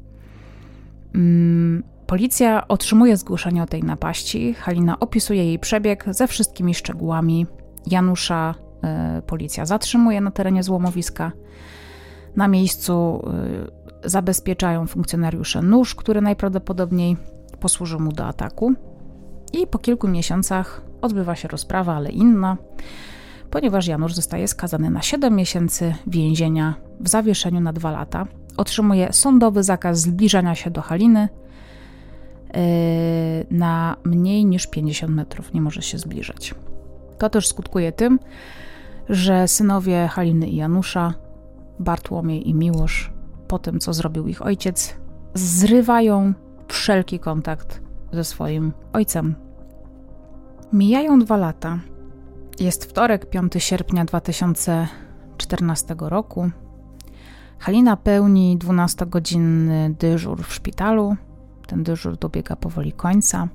[1.14, 4.54] Mm, policja otrzymuje zgłoszenie o tej napaści.
[4.54, 7.46] Halina opisuje jej przebieg ze wszystkimi szczegółami.
[7.86, 8.54] Janusza
[9.18, 11.32] y, policja zatrzymuje na terenie złomowiska.
[12.36, 13.22] Na miejscu
[14.04, 17.16] zabezpieczają funkcjonariusze nóż, który najprawdopodobniej
[17.60, 18.74] posłużył mu do ataku.
[19.52, 22.56] I po kilku miesiącach odbywa się rozprawa, ale inna,
[23.50, 28.26] ponieważ Janusz zostaje skazany na 7 miesięcy więzienia w zawieszeniu na 2 lata.
[28.56, 31.28] Otrzymuje sądowy zakaz zbliżania się do Haliny
[32.54, 32.60] yy,
[33.50, 35.52] na mniej niż 50 metrów.
[35.54, 36.54] Nie może się zbliżać.
[37.18, 38.18] To też skutkuje tym,
[39.08, 41.14] że synowie Haliny i Janusza,
[41.78, 43.12] Bartłomiej i Miłosz,
[43.48, 44.96] po tym, co zrobił ich ojciec,
[45.34, 46.32] zrywają
[46.68, 47.80] wszelki kontakt
[48.12, 49.34] ze swoim ojcem.
[50.72, 51.78] Mijają dwa lata.
[52.60, 56.50] Jest wtorek, 5 sierpnia 2014 roku.
[57.58, 61.16] Halina pełni 12-godzinny dyżur w szpitalu.
[61.66, 63.48] Ten dyżur dobiega powoli końca.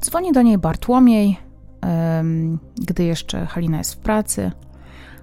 [0.00, 1.38] Dzwoni do niej Bartłomiej,
[2.76, 4.52] gdy jeszcze Halina jest w pracy,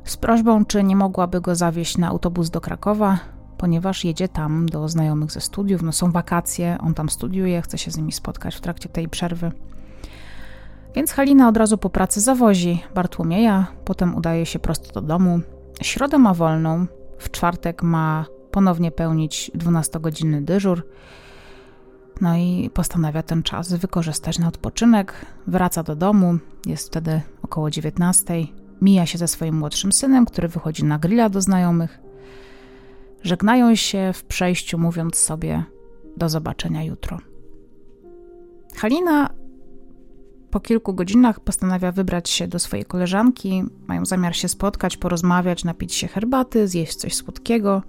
[0.03, 3.19] z prośbą, czy nie mogłaby go zawieźć na autobus do Krakowa,
[3.57, 5.81] ponieważ jedzie tam do znajomych ze studiów.
[5.81, 9.51] No są wakacje, on tam studiuje, chce się z nimi spotkać w trakcie tej przerwy.
[10.95, 15.39] Więc Halina od razu po pracy zawozi Bartłomieja, potem udaje się prosto do domu.
[15.81, 16.85] Środę ma wolną,
[17.17, 20.87] w czwartek ma ponownie pełnić 12-godzinny dyżur.
[22.21, 25.25] No i postanawia ten czas wykorzystać na odpoczynek.
[25.47, 28.33] Wraca do domu, jest wtedy około 19.
[28.81, 31.99] Mija się ze swoim młodszym synem, który wychodzi na grilla do znajomych.
[33.23, 35.63] Żegnają się w przejściu, mówiąc sobie
[36.17, 37.19] do zobaczenia jutro.
[38.75, 39.29] Halina
[40.51, 43.63] po kilku godzinach postanawia wybrać się do swojej koleżanki.
[43.87, 47.81] Mają zamiar się spotkać, porozmawiać, napić się herbaty, zjeść coś słodkiego.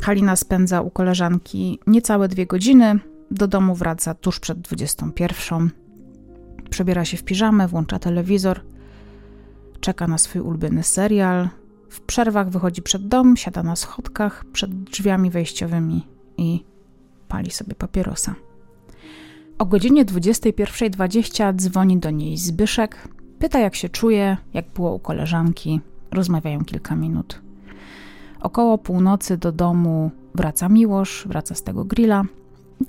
[0.00, 2.98] Halina spędza u koleżanki niecałe dwie godziny.
[3.30, 5.70] Do domu wraca tuż przed 21.
[6.70, 8.60] Przebiera się w piżamę, włącza telewizor,
[9.80, 11.48] czeka na swój ulubiony serial,
[11.88, 16.64] w przerwach wychodzi przed dom, siada na schodkach przed drzwiami wejściowymi i
[17.28, 18.34] pali sobie papierosa.
[19.58, 25.80] O godzinie 21.20 dzwoni do niej Zbyszek, pyta jak się czuje, jak było u koleżanki,
[26.10, 27.42] rozmawiają kilka minut.
[28.42, 32.24] Około północy do domu wraca Miłosz, wraca z tego grilla.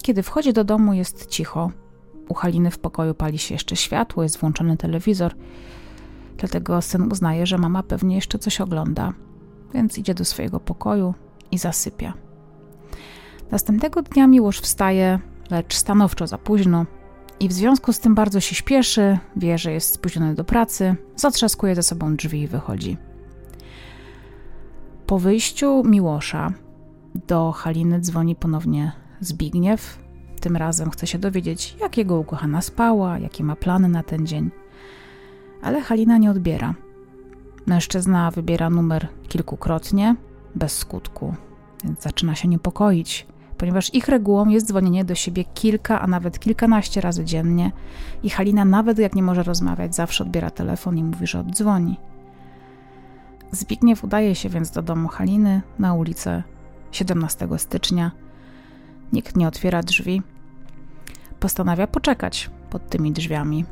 [0.01, 1.71] Kiedy wchodzi do domu jest cicho.
[2.29, 5.35] U Haliny w pokoju pali się jeszcze światło, jest włączony telewizor–
[6.37, 9.13] Dlatego syn uznaje, że mama pewnie jeszcze coś ogląda,
[9.73, 11.13] więc idzie do swojego pokoju
[11.51, 12.13] i zasypia.
[13.51, 15.19] Następnego dnia Miłosz wstaje,
[15.51, 16.85] lecz stanowczo za późno
[17.39, 21.75] i w związku z tym bardzo się śpieszy, wie, że jest spóźniony do pracy, zatrzaskuje
[21.75, 22.97] ze sobą drzwi i wychodzi.
[25.07, 26.51] Po wyjściu Miłosza
[27.27, 29.99] do Haliny dzwoni ponownie Zbigniew.
[30.41, 34.51] Tym razem chce się dowiedzieć, jak jego ukochana spała, jakie ma plany na ten dzień–
[35.63, 36.73] ale Halina nie odbiera.
[37.65, 40.15] Mężczyzna wybiera numer kilkukrotnie,
[40.55, 41.33] bez skutku,
[41.83, 47.01] więc zaczyna się niepokoić, ponieważ ich regułą jest dzwonienie do siebie kilka, a nawet kilkanaście
[47.01, 47.71] razy dziennie
[48.23, 51.97] i Halina nawet jak nie może rozmawiać, zawsze odbiera telefon i mówi, że oddzwoni.
[53.53, 56.43] Zbigniew udaje się więc do domu Haliny na ulicę
[56.91, 58.11] 17 stycznia.
[59.13, 60.21] Nikt nie otwiera drzwi.
[61.39, 63.65] Postanawia poczekać pod tymi drzwiami,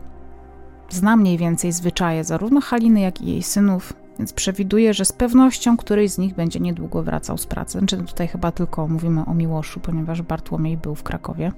[0.91, 5.77] Zna mniej więcej zwyczaje zarówno Haliny, jak i jej synów, więc przewiduje, że z pewnością
[5.77, 7.77] któryś z nich będzie niedługo wracał z pracy.
[7.77, 11.51] Znaczy tutaj chyba tylko mówimy o Miłoszu, ponieważ Bartłomiej był w Krakowie.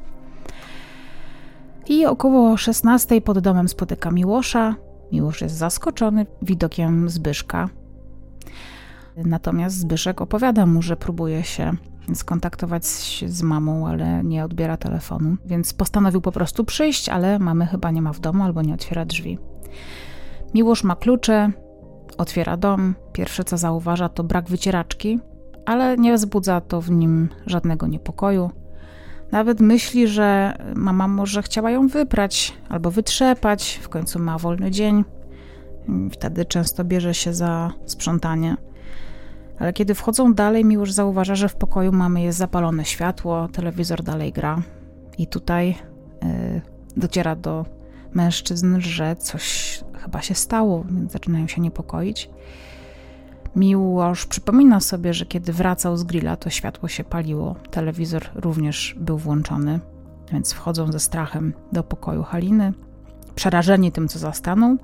[1.88, 4.75] I około 16 pod domem spotyka Miłosza.
[5.12, 7.69] Miłosz jest zaskoczony widokiem Zbyszka.
[9.17, 11.71] Natomiast Zbyszek opowiada mu, że próbuje się
[12.13, 12.86] skontaktować
[13.27, 18.01] z mamą, ale nie odbiera telefonu, więc postanowił po prostu przyjść, ale mamy chyba nie
[18.01, 19.39] ma w domu albo nie otwiera drzwi.
[20.53, 21.51] Miłosz ma klucze,
[22.17, 22.95] otwiera dom.
[23.13, 25.19] Pierwsze co zauważa to brak wycieraczki,
[25.65, 28.51] ale nie wzbudza to w nim żadnego niepokoju.
[29.32, 35.03] Nawet myśli, że mama może chciała ją wyprać albo wytrzepać, w końcu ma wolny dzień.
[36.12, 38.58] Wtedy często bierze się za sprzątanie.
[39.60, 44.34] Ale kiedy wchodzą dalej, Miłosz zauważa, że w pokoju mamy jest zapalone światło, telewizor dalej
[44.34, 44.62] gra.
[45.17, 45.76] I tutaj
[46.24, 46.62] y,
[46.98, 47.65] dociera do
[48.13, 52.30] mężczyzn, że coś chyba się stało, więc zaczynają się niepokoić.
[53.56, 59.17] Miłosz przypomina sobie, że kiedy wracał z grilla, to światło się paliło, telewizor również był
[59.17, 59.80] włączony,
[60.32, 62.74] więc wchodzą ze strachem do pokoju Haliny,
[63.36, 64.78] przerażeni tym, co zastaną,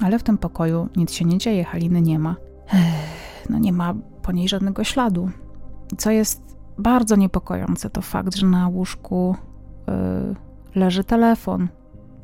[0.00, 2.36] ale w tym pokoju nic się nie dzieje, Haliny nie ma.
[3.50, 5.30] No nie ma po niej żadnego śladu.
[5.98, 9.36] Co jest bardzo niepokojące, to fakt, że na łóżku
[9.86, 10.34] yy,
[10.74, 11.68] leży telefon,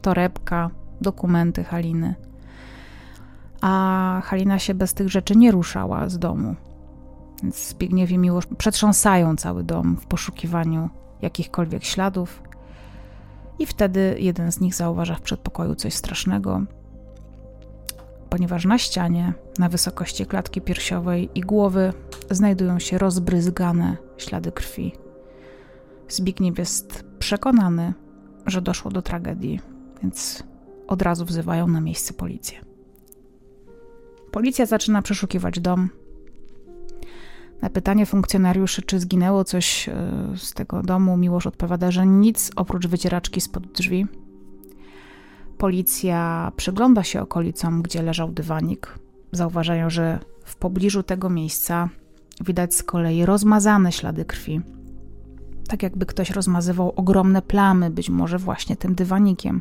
[0.03, 2.15] torebka, dokumenty Haliny.
[3.61, 6.55] A Halina się bez tych rzeczy nie ruszała z domu.
[7.43, 10.91] Więc Zbigniew i Miłosz przetrząsają cały dom w poszukiwaniu
[11.23, 12.43] jakichkolwiek śladów.
[13.59, 16.63] I wtedy jeden z nich zauważa w przedpokoju coś strasznego,
[18.31, 21.93] ponieważ na ścianie, na wysokości klatki piersiowej i głowy
[22.31, 24.93] znajdują się rozbryzgane ślady krwi.
[26.09, 27.95] Zbigniew jest przekonany,
[28.47, 29.61] że doszło do tragedii,
[30.03, 30.43] więc
[30.87, 32.59] od razu wzywają na miejsce policję.
[34.31, 35.89] Policja zaczyna przeszukiwać dom.
[37.63, 39.95] Na pytanie funkcjonariuszy, czy zginęło coś e,
[40.37, 44.07] z tego domu, Miłosz odpowiada, że nic oprócz wycieraczki spod drzwi.
[45.61, 48.99] Policja przygląda się okolicom, gdzie leżał dywanik.
[49.33, 51.89] Zauważają, że w pobliżu tego miejsca
[52.45, 54.61] widać z kolei rozmazane ślady krwi.
[55.69, 59.61] Tak jakby ktoś rozmazywał ogromne plamy, być może właśnie tym dywanikiem.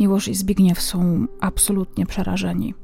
[0.00, 2.74] Miłosz i Zbigniew są absolutnie przerażeni.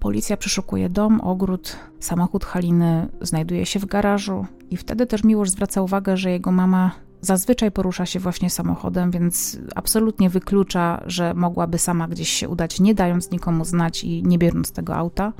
[0.00, 5.82] Policja przeszukuje dom, ogród, samochód Haliny znajduje się w garażu i wtedy też Miłosz zwraca
[5.82, 12.08] uwagę, że jego mama zazwyczaj porusza się właśnie samochodem, więc absolutnie wyklucza, że mogłaby sama
[12.08, 15.32] gdzieś się udać, nie dając nikomu znać i nie biorąc tego auta.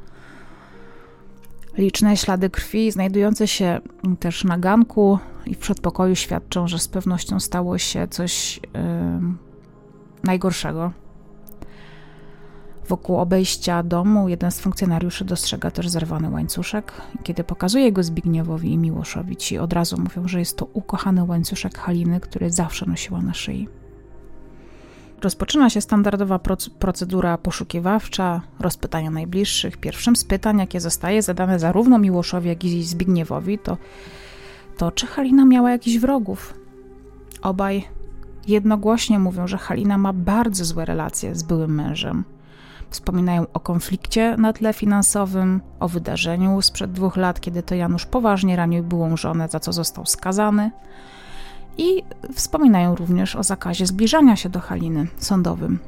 [1.78, 3.80] Liczne ślady krwi znajdujące się
[4.20, 8.60] też na ganku i w przedpokoju świadczą, że z pewnością stało się coś yy,
[10.24, 10.92] najgorszego.
[12.88, 16.92] Wokół obejścia domu jeden z funkcjonariuszy dostrzega też zerwany łańcuszek.
[17.22, 21.78] Kiedy pokazuje go Zbigniewowi i Miłoszowi, ci od razu mówią, że jest to ukochany łańcuszek
[21.78, 23.68] Haliny, który zawsze nosiła na szyi.
[25.22, 26.40] Rozpoczyna się standardowa
[26.78, 29.76] procedura poszukiwawcza, rozpytania najbliższych.
[29.76, 33.76] Pierwszym z pytań, jakie zostaje zadane zarówno Miłoszowi, jak i Zbigniewowi, to
[34.76, 36.54] to, czy Halina miała jakichś wrogów.
[37.42, 37.84] Obaj
[38.48, 42.24] jednogłośnie mówią, że Halina ma bardzo złe relacje z byłym mężem.
[42.90, 48.56] Wspominają o konflikcie na tle finansowym, o wydarzeniu sprzed dwóch lat, kiedy to Janusz poważnie
[48.56, 50.70] ranił byłą żonę, za co został skazany.
[51.78, 52.02] I
[52.34, 55.78] wspominają również o zakazie zbliżania się do Haliny sądowym.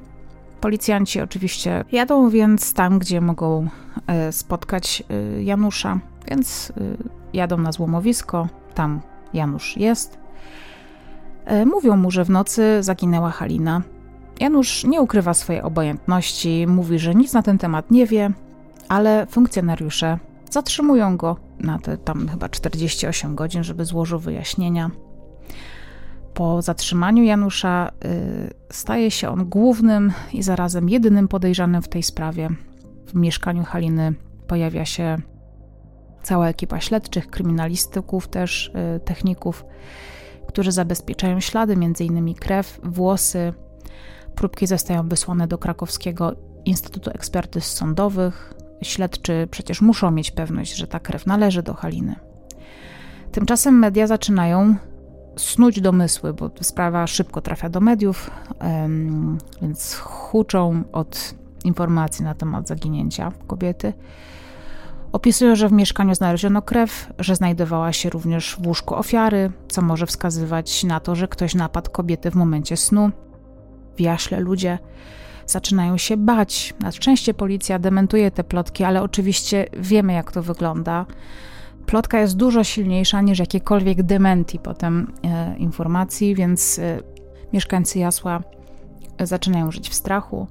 [0.61, 3.69] Policjanci oczywiście jadą więc tam, gdzie mogą
[4.07, 6.83] e, spotkać e, Janusza, więc e,
[7.33, 9.01] jadą na złomowisko, tam
[9.35, 10.19] Janusz jest.
[11.67, 13.83] Mówią mu, że w nocy zaginęła Halina.
[14.41, 18.31] Janusz nie ukrywa swojej obojętności, mówi, że nic na ten temat nie wie,
[18.89, 20.19] ale funkcjonariusze
[20.51, 24.91] zatrzymują go na te tam chyba 48 godzin, żeby złożył wyjaśnienia.
[26.35, 32.49] Po zatrzymaniu Janusza y, staje się on głównym i zarazem jedynym podejrzanym w tej sprawie.
[33.07, 34.15] W mieszkaniu Haliny
[34.47, 35.17] pojawia się
[36.23, 39.65] cała ekipa śledczych, kryminalistyków też, y, techników,
[40.49, 42.35] którzy zabezpieczają ślady, m.in.
[42.35, 43.53] krew, włosy,
[44.39, 46.33] Próbki zostają wysłane do krakowskiego
[46.65, 48.55] Instytutu Ekspertyz Sądowych.
[48.83, 52.17] Śledczy przecież muszą mieć pewność, że ta krew należy do Haliny.
[53.33, 54.75] Tymczasem media zaczynają
[55.37, 58.31] snuć domysły, bo sprawa szybko trafia do mediów,
[59.63, 63.93] więc huczą od informacji na temat zaginięcia kobiety.
[65.13, 70.07] Opisują, że w mieszkaniu znaleziono krew, że znajdowała się również w łóżku ofiary, co może
[70.07, 73.11] wskazywać na to, że ktoś napadł kobietę w momencie snu
[74.01, 74.79] jaśle ludzie
[75.47, 76.75] zaczynają się bać.
[76.81, 81.07] Na szczęście policja dementuje te plotki, ale oczywiście wiemy, jak to wygląda.
[81.87, 87.01] Plotka jest dużo silniejsza niż jakiekolwiek dementi potem e, informacji, więc e,
[87.53, 88.43] mieszkańcy Jasła
[89.21, 90.47] zaczynają żyć w strachu.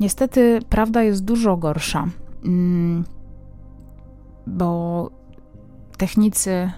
[0.00, 2.06] Niestety prawda jest dużo gorsza,
[2.44, 3.04] mm,
[4.46, 5.10] bo
[5.96, 6.70] technicy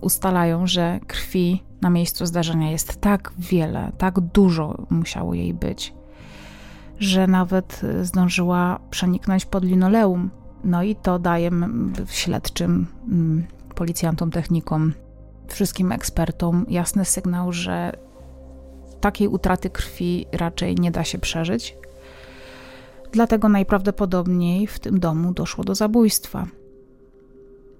[0.00, 5.94] ustalają, że krwi na miejscu zdarzenia jest tak wiele, tak dużo musiało jej być,
[6.98, 10.30] że nawet zdążyła przeniknąć pod linoleum.
[10.64, 11.50] No i to daje
[12.08, 12.86] śledczym,
[13.74, 14.92] policjantom, technikom,
[15.48, 17.92] wszystkim ekspertom jasny sygnał, że
[19.00, 21.76] takiej utraty krwi raczej nie da się przeżyć.
[23.12, 26.46] Dlatego najprawdopodobniej w tym domu doszło do zabójstwa.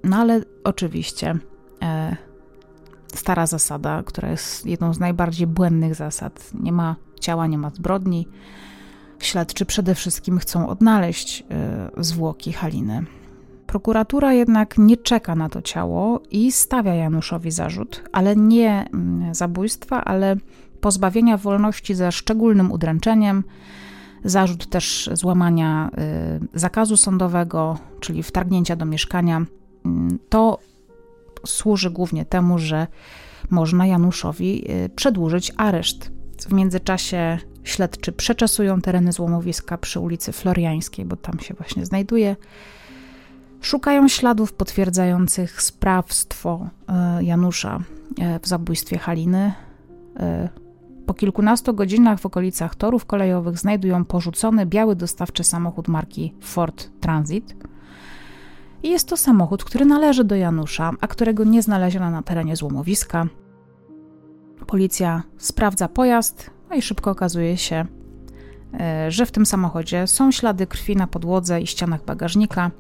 [0.05, 1.39] No ale oczywiście
[1.83, 2.17] e,
[3.15, 6.51] stara zasada, która jest jedną z najbardziej błędnych zasad.
[6.55, 8.29] Nie ma ciała, nie ma zbrodni.
[9.19, 11.45] śledczy przede wszystkim chcą odnaleźć
[11.99, 13.05] y, zwłoki Haliny.
[13.67, 20.05] Prokuratura jednak nie czeka na to ciało i stawia Januszowi zarzut, ale nie mm, zabójstwa,
[20.05, 20.37] ale
[20.81, 23.45] pozbawienia wolności ze szczególnym udręczeniem,
[24.25, 25.91] zarzut też złamania
[26.55, 29.45] y, zakazu sądowego, czyli wtargnięcia do mieszkania.
[29.85, 30.59] Mm, to
[31.47, 32.87] służy głównie temu, że
[33.51, 36.13] można Januszowi y, przedłużyć areszt.
[36.49, 42.37] W międzyczasie śledczy przeczesują tereny złomowiska przy ulicy Floriańskiej, bo tam się właśnie znajduje.
[43.61, 46.69] Szukają śladów potwierdzających sprawstwo
[47.21, 47.81] y, Janusza
[48.43, 49.53] w zabójstwie Haliny.
[51.07, 57.57] Po kilkunastu godzinach w okolicach torów kolejowych znajdują porzucony biały dostawczy samochód marki Ford Transit.
[58.85, 63.27] I jest to samochód, który należy do Janusza, a którego nie znaleziono na terenie złomowiska.
[64.67, 67.87] Policja sprawdza pojazd, no i szybko okazuje się,
[68.81, 72.71] e, że w tym samochodzie są ślady krwi na podłodze i ścianach bagażnika.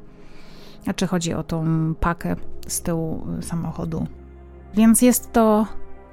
[0.82, 1.64] Znaczy chodzi o tą
[2.00, 2.36] pakę
[2.66, 4.06] z tyłu samochodu.
[4.74, 5.66] Więc jest to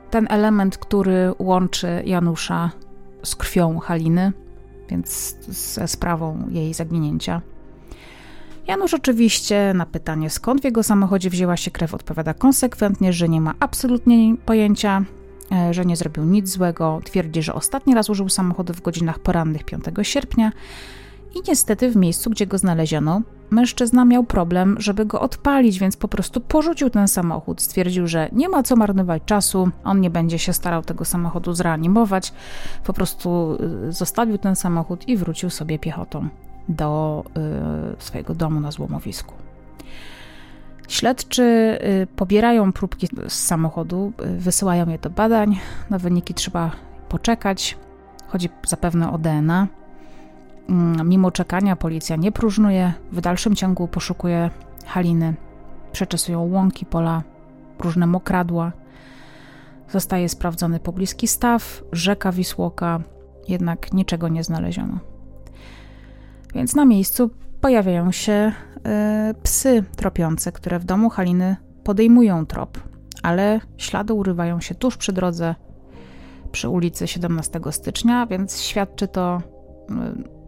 [0.09, 2.71] ten element, który łączy Janusza
[3.23, 4.33] z krwią Haliny,
[4.89, 7.41] więc ze sprawą jej zaginięcia.
[8.67, 13.41] Janusz oczywiście na pytanie, skąd w jego samochodzie wzięła się krew, odpowiada konsekwentnie, że nie
[13.41, 15.03] ma absolutnie pojęcia,
[15.51, 17.01] e, że nie zrobił nic złego.
[17.03, 20.51] Twierdzi, że ostatni raz użył samochodu w godzinach porannych 5 sierpnia
[21.35, 26.07] i niestety w miejscu, gdzie go znaleziono, mężczyzna miał problem, żeby go odpalić, więc po
[26.07, 27.61] prostu porzucił ten samochód.
[27.61, 32.33] Stwierdził, że nie ma co marnować czasu, on nie będzie się starał tego samochodu zreanimować.
[32.83, 33.57] Po prostu
[33.87, 36.29] y, zostawił ten samochód i wrócił sobie piechotą
[36.69, 37.23] do
[37.99, 39.33] y, swojego domu na złomowisku.
[40.87, 41.43] Śledczy
[42.03, 45.59] y, pobierają próbki z samochodu, y, wysyłają je do badań.
[45.89, 46.71] Na wyniki trzeba
[47.09, 47.77] poczekać.
[48.27, 49.67] Chodzi zapewne o DNA.
[50.69, 54.49] Mm, mimo czekania policja nie próżnuje, w dalszym ciągu poszukuje
[54.85, 55.33] Haliny.
[55.91, 57.23] Przeczesują łąki, pola,
[57.79, 58.71] różne mokradła.
[59.89, 62.99] Zostaje sprawdzony pobliski staw, rzeka Wisłoka,
[63.47, 65.10] jednak niczego nie znaleziono.
[66.53, 67.29] Więc na miejscu
[67.61, 68.51] pojawiają się
[69.31, 72.79] y, psy tropiące, które w domu Haliny podejmują trop,
[73.23, 75.55] ale ślady urywają się tuż przy drodze
[76.51, 79.41] przy ulicy 17 stycznia, więc świadczy to
[79.89, 80.41] y,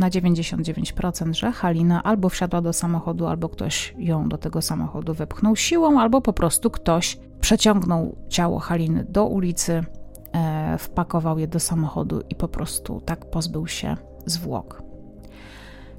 [0.00, 5.56] na 99%, że Halina albo wsiadła do samochodu, albo ktoś ją do tego samochodu wepchnął
[5.56, 9.84] siłą, albo po prostu ktoś przeciągnął ciało Haliny do ulicy,
[10.32, 13.96] e, wpakował je do samochodu i po prostu tak pozbył się
[14.26, 14.89] zwłok.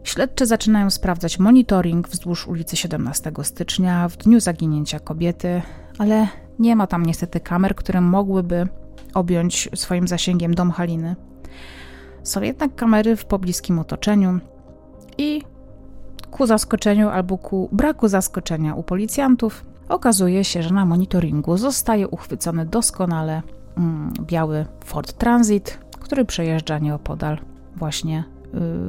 [0.04, 5.62] Śledczy zaczynają sprawdzać monitoring wzdłuż ulicy 17 stycznia w dniu zaginięcia kobiety,
[5.97, 6.28] ale
[6.60, 8.68] nie ma tam niestety kamer, które mogłyby
[9.14, 11.16] objąć swoim zasięgiem dom Haliny.
[12.24, 14.39] Są jednak kamery w pobliskim otoczeniu
[15.18, 15.41] i
[16.32, 22.66] ku zaskoczeniu albo ku braku zaskoczenia u policjantów okazuje się, że na monitoringu zostaje uchwycony
[22.66, 23.41] doskonale
[23.78, 27.38] mm, biały Ford Transit, który przejeżdża nieopodal
[27.76, 28.24] właśnie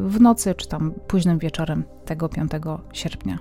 [0.07, 2.53] w nocy czy tam późnym wieczorem tego 5
[2.93, 3.39] sierpnia.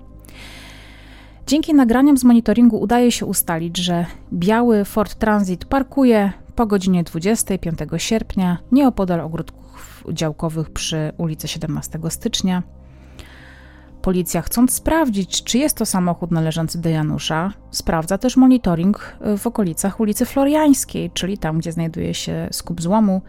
[1.47, 7.79] Dzięki nagraniom z monitoringu udaje się ustalić, że biały Ford Transit parkuje po godzinie 25
[7.97, 9.61] sierpnia nieopodal ogródku
[10.09, 12.63] działkowych przy ulicy 17 stycznia.
[14.01, 19.99] Policja, chcąc sprawdzić, czy jest to samochód należący do Janusza, sprawdza też monitoring w okolicach
[19.99, 23.21] ulicy Floriańskiej, czyli tam, gdzie znajduje się skup złomu,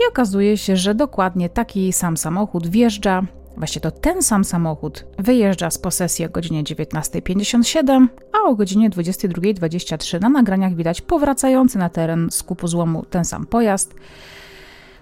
[0.00, 3.22] i okazuje się, że dokładnie taki sam samochód wjeżdża,
[3.56, 10.20] właśnie to ten sam samochód wyjeżdża z posesji o godzinie 19.57, a o godzinie 22.23
[10.20, 13.94] na nagraniach widać powracający na teren skupu złomu ten sam pojazd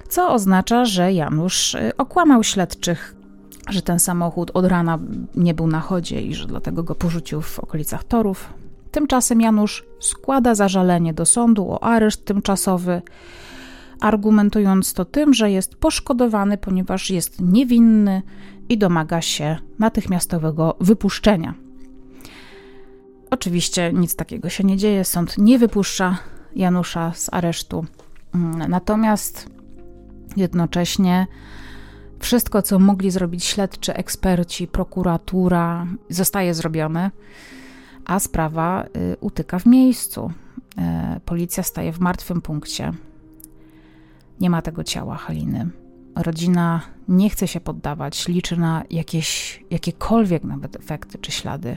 [0.08, 3.14] co oznacza, że Janusz y, okłamał śledczych,
[3.68, 4.98] że ten samochód od rana
[5.34, 8.52] nie był na chodzie i że dlatego go porzucił w okolicach torów.
[8.90, 13.02] Tymczasem Janusz składa zażalenie do sądu o areszt tymczasowy,
[14.00, 18.22] argumentując to tym, że jest poszkodowany, ponieważ jest niewinny
[18.68, 21.54] i domaga się natychmiastowego wypuszczenia.
[23.30, 26.18] Oczywiście nic takiego się nie dzieje, sąd nie wypuszcza
[26.56, 27.86] Janusza z aresztu.
[28.34, 29.58] Mm, natomiast
[30.36, 31.26] Jednocześnie
[32.18, 37.10] wszystko, co mogli zrobić śledczy, eksperci, prokuratura, zostaje zrobione,
[38.04, 40.32] a sprawa y, utyka w miejscu.
[41.16, 42.92] Y, policja staje w martwym punkcie.
[44.40, 45.70] Nie ma tego ciała Haliny.
[46.16, 51.76] Rodzina nie chce się poddawać, liczy na jakieś, jakiekolwiek nawet efekty czy ślady.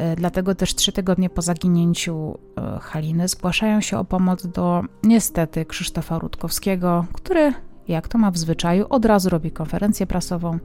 [0.00, 2.38] Y, dlatego też trzy tygodnie po zaginięciu
[2.80, 7.52] Haliny zgłaszają się o pomoc do niestety Krzysztofa Rutkowskiego, który
[7.88, 10.58] jak to ma w zwyczaju, od razu robi konferencję prasową.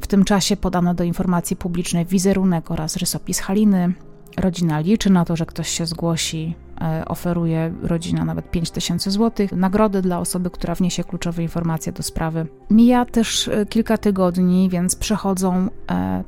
[0.00, 3.92] W tym czasie podano do informacji publicznej wizerunek oraz rysopis Haliny.
[4.36, 6.65] Rodzina liczy na to, że ktoś się zgłosi, e,
[7.06, 12.46] oferuje rodzina nawet 5 tysięcy złotych, nagrody dla osoby, która wniesie kluczowe informacje do sprawy.
[12.70, 16.24] Mija też e, kilka tygodni, więc przechodzą e,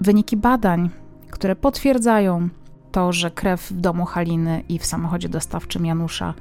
[0.00, 0.90] wyniki badań,
[1.30, 2.48] które potwierdzają
[2.92, 6.34] to, że krew w domu Haliny i w samochodzie dostawczym Janusza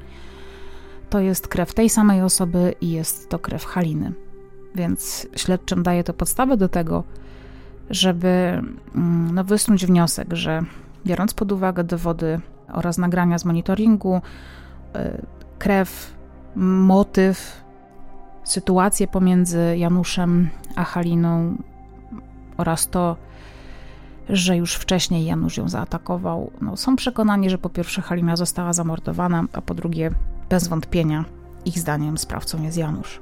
[1.09, 4.13] to jest krew tej samej osoby i jest to krew Haliny.
[4.75, 7.03] Więc śledczym daje to podstawę do tego,
[7.89, 8.27] żeby
[8.95, 10.61] mm, no, wysnuć wniosek, że
[11.05, 12.39] biorąc pod uwagę dowody
[12.73, 14.21] oraz nagrania z monitoringu,
[14.95, 15.25] y,
[15.59, 16.15] krew,
[16.55, 17.63] motyw,
[18.43, 21.57] sytuację pomiędzy Januszem a Haliną
[22.57, 23.15] oraz to,
[24.29, 29.43] że już wcześniej Janusz ją zaatakował, no, są przekonani, że po pierwsze Halina została zamordowana,
[29.53, 30.11] a po drugie,
[30.49, 31.25] bez wątpienia,
[31.65, 33.21] ich zdaniem sprawcą jest Janusz.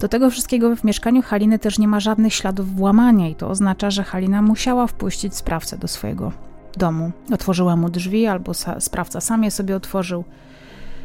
[0.00, 3.90] Do tego wszystkiego w mieszkaniu Haliny też nie ma żadnych śladów włamania, i to oznacza,
[3.90, 6.32] że Halina musiała wpuścić sprawcę do swojego
[6.76, 7.12] domu.
[7.32, 10.24] Otworzyła mu drzwi, albo sprawca sam je sobie otworzył.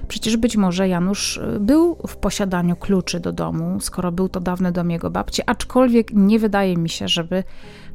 [0.08, 4.72] Przecież być może Janusz y, był w posiadaniu kluczy do domu, skoro był to dawny
[4.72, 7.44] dom jego babci, aczkolwiek nie wydaje mi się, żeby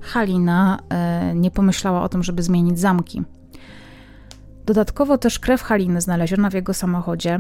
[0.01, 3.23] Halina e, nie pomyślała o tym, żeby zmienić zamki.
[4.67, 7.39] Dodatkowo też krew Haliny znaleziona w jego samochodzie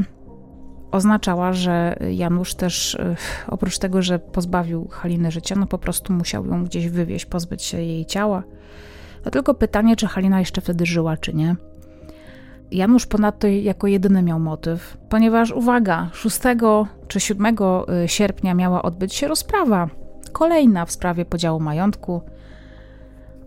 [0.91, 3.16] oznaczała, że Janusz też e,
[3.49, 7.82] oprócz tego, że pozbawił Haliny życia, no po prostu musiał ją gdzieś wywieźć, pozbyć się
[7.82, 8.43] jej ciała.
[9.26, 11.56] To tylko pytanie, czy Halina jeszcze wtedy żyła, czy nie.
[12.70, 16.38] Janusz ponadto jako jedyny miał motyw, ponieważ uwaga, 6
[17.08, 19.88] czy 7 e, sierpnia miała odbyć się rozprawa,
[20.32, 22.22] kolejna w sprawie podziału majątku.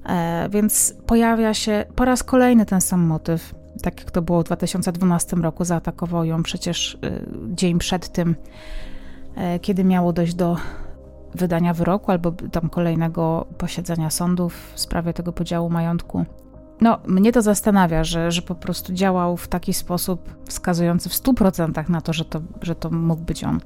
[0.05, 3.55] E, więc pojawia się po raz kolejny ten sam motyw.
[3.81, 6.97] Tak jak to było w 2012 roku, zaatakował ją przecież y,
[7.55, 8.35] dzień przed tym,
[9.35, 10.57] e, kiedy miało dojść do
[11.35, 16.25] wydania wyroku albo tam kolejnego posiedzenia sądów w sprawie tego podziału majątku.
[16.81, 21.89] No, mnie to zastanawia, że, że po prostu działał w taki sposób wskazujący w 100%
[21.89, 23.59] na to, że to, że to mógł być on.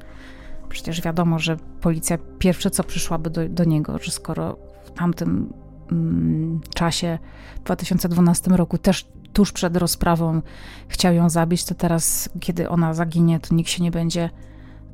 [0.69, 5.53] Przecież wiadomo, że policja pierwsze co przyszłaby do, do niego, że skoro w tamtym
[5.91, 7.19] Mm, czasie,
[7.55, 10.41] w 2012 roku, też tuż przed rozprawą
[10.87, 14.29] chciał ją zabić, to teraz, kiedy ona zaginie, to nikt się nie będzie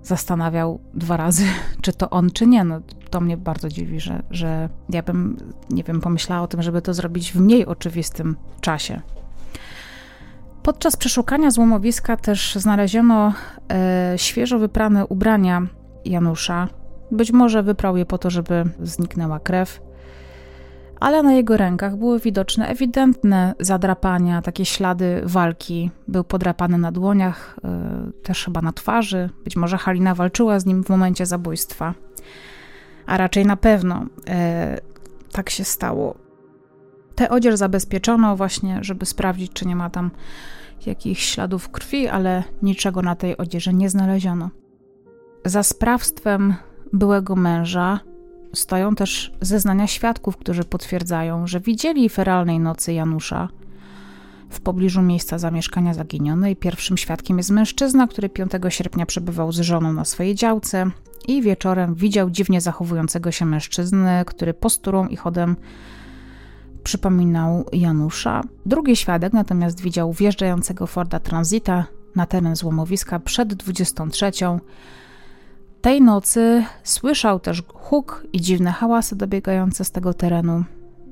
[0.04, 1.45] zastanawiał dwa razy,
[1.82, 2.64] czy to on, czy nie.
[2.64, 5.38] No, to mnie bardzo dziwi, że, że ja bym,
[5.70, 9.02] nie wiem, pomyślała o tym, żeby to zrobić w mniej oczywistym czasie.
[10.64, 13.34] Podczas przeszukania złomowiska też znaleziono
[13.72, 15.68] e, świeżo wyprane ubrania
[16.06, 16.68] Janusza.
[17.12, 19.82] Być może wyprał je po to, żeby zniknęła krew
[21.00, 25.91] ale na jego rękach były widoczne ewidentne zadrapania, takie ślady walki.
[26.08, 27.60] Był podrapany na dłoniach,
[28.06, 29.30] yy, też chyba na twarzy.
[29.43, 31.93] Być może Halina walczyła z nim w momencie zabójstwa.
[33.06, 34.34] A raczej na pewno yy,
[35.32, 36.16] tak się stało.
[37.16, 40.12] Tę odzież zabezpieczono właśnie, żeby sprawdzić, czy nie ma tam
[40.86, 44.50] jakichś śladów krwi, ale niczego na tej odzieży nie znaleziono.
[45.45, 46.56] Za sprawstwem
[46.93, 48.00] byłego męża
[48.54, 53.47] stoją też zeznania świadków, którzy potwierdzają, że widzieli feralnej nocy Janusza
[54.50, 56.56] w pobliżu miejsca zamieszkania zaginionej.
[56.56, 60.91] Pierwszym świadkiem jest mężczyzna, który 5 sierpnia przebywał z żoną na swojej działce
[61.28, 65.56] i wieczorem widział dziwnie zachowującego się mężczyznę, który posturą i chodem
[66.84, 68.43] przypominał Janusza.
[68.66, 71.86] Drugi świadek natomiast widział wjeżdżającego Forda Transita
[72.16, 74.32] na teren złomowiska przed 23
[75.82, 80.64] tej nocy słyszał też huk i dziwne hałasy dobiegające z tego terenu.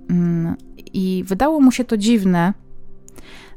[0.10, 0.56] Mm,
[0.94, 2.54] I wydało mu się to dziwne,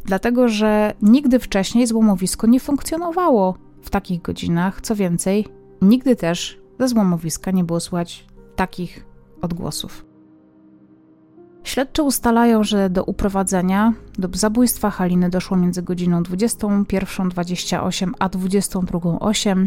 [0.05, 4.81] dlatego że nigdy wcześniej złomowisko nie funkcjonowało w takich godzinach.
[4.81, 5.47] Co więcej,
[5.83, 9.05] nigdy też ze złomowiska nie było słychać takich
[9.43, 10.05] odgłosów.
[11.65, 19.67] Śledczy ustalają, że do uprowadzenia, do zabójstwa Haliny doszło między godziną 21.28 a 22.08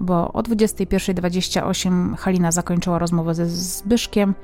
[0.00, 4.34] bo o 21.28 Halina zakończyła rozmowę ze Zbyszkiem,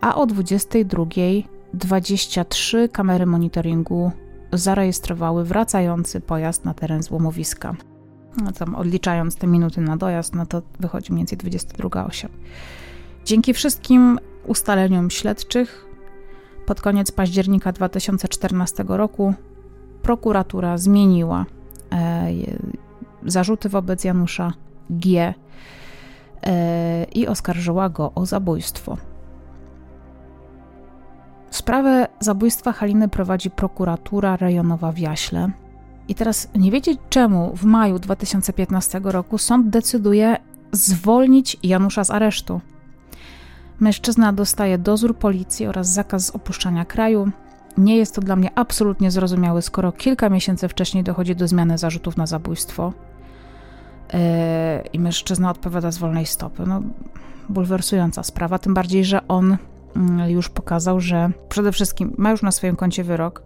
[0.00, 4.12] a o 22.23 kamery monitoringu
[4.52, 7.74] zarejestrowały wracający pojazd na teren złomowiska.
[8.42, 12.28] No tam odliczając te minuty na dojazd, no to wychodzi mniej więcej 22.08.
[13.24, 15.86] Dzięki wszystkim ustaleniom śledczych
[16.66, 19.34] pod koniec października 2014 roku
[20.02, 21.46] prokuratura zmieniła
[21.92, 22.26] e,
[23.24, 24.52] zarzuty wobec Janusza
[24.90, 25.34] G
[26.42, 28.96] e, i oskarżyła go o zabójstwo.
[31.50, 35.50] Sprawę zabójstwa Haliny prowadzi prokuratura rejonowa w Jaśle.
[36.08, 40.36] I teraz nie wiedzieć czemu w maju 2015 roku sąd decyduje
[40.72, 42.60] zwolnić Janusza z aresztu.
[43.80, 47.30] Mężczyzna dostaje dozór policji oraz zakaz opuszczania kraju.
[47.78, 52.16] Nie jest to dla mnie absolutnie zrozumiałe, skoro kilka miesięcy wcześniej dochodzi do zmiany zarzutów
[52.16, 52.92] na zabójstwo
[54.92, 56.62] i mężczyzna odpowiada z wolnej stopy.
[56.66, 56.82] No,
[57.48, 59.56] bulwersująca sprawa, tym bardziej, że on
[60.18, 63.42] yy, już pokazał, że przede wszystkim ma już na swoim koncie wyrok,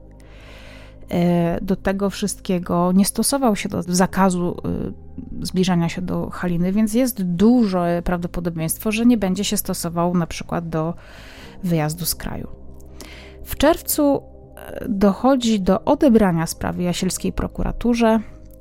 [1.11, 6.94] E, do tego wszystkiego nie stosował się do zakazu e, zbliżania się do Haliny, więc
[6.94, 10.94] jest duże prawdopodobieństwo, że nie będzie się stosował na przykład do
[11.64, 12.48] wyjazdu z kraju.
[13.44, 14.22] W czerwcu
[14.88, 18.20] dochodzi do odebrania sprawy jasielskiej prokuraturze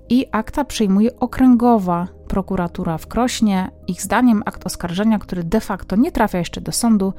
[0.10, 3.72] i akta przyjmuje okręgowa prokuratura w Krośnie.
[3.88, 7.14] Ich zdaniem akt oskarżenia, który de facto nie trafia jeszcze do sądu,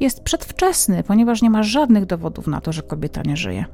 [0.00, 3.64] jest przedwczesny, ponieważ nie ma żadnych dowodów na to, że kobieta nie żyje.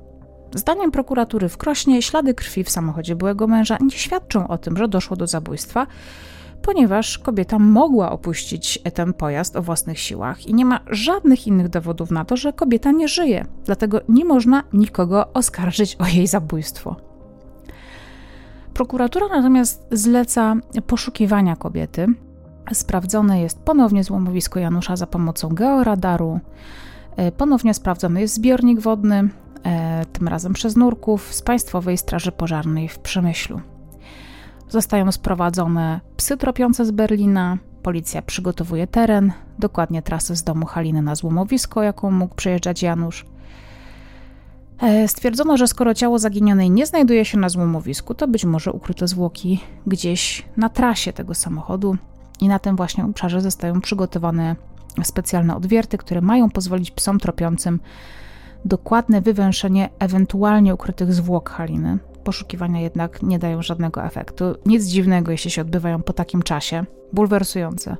[0.55, 4.89] Zdaniem prokuratury w Krośnie ślady krwi w samochodzie byłego męża nie świadczą o tym, że
[4.89, 5.87] doszło do zabójstwa,
[6.63, 12.11] ponieważ kobieta mogła opuścić ten pojazd o własnych siłach i nie ma żadnych innych dowodów
[12.11, 13.47] na to, że kobieta nie żyje.
[13.65, 16.97] Dlatego nie można nikogo oskarżyć o jej zabójstwo.
[18.77, 20.55] Prokuratura natomiast zleca
[20.87, 22.07] poszukiwania kobiety.
[22.73, 26.41] Sprawdzone jest ponownie złomowisko Janusza za pomocą georadaru.
[27.37, 29.29] Ponownie sprawdzony jest zbiornik wodny,
[29.67, 33.61] E, tym razem przez nurków z Państwowej Straży Pożarnej w Przemyślu.
[34.69, 41.15] Zostają sprowadzone psy tropiące z Berlina, policja przygotowuje teren, dokładnie trasę z domu Haliny na
[41.15, 43.27] złomowisko, jaką mógł przejeżdżać Janusz.
[44.81, 49.07] E, stwierdzono, że skoro ciało zaginionej nie znajduje się na złomowisku, to być może ukryto
[49.07, 51.97] zwłoki gdzieś na trasie tego samochodu
[52.41, 54.57] i na tym właśnie obszarze zostają przygotowane
[55.03, 57.81] specjalne odwierty, które mają pozwolić psom tropiącym
[58.65, 61.99] dokładne wywęszenie ewentualnie ukrytych zwłok Haliny.
[62.25, 64.45] Poszukiwania jednak nie dają żadnego efektu.
[64.67, 66.85] Nic dziwnego, jeśli się odbywają po takim czasie.
[67.13, 67.97] Bulwersujące.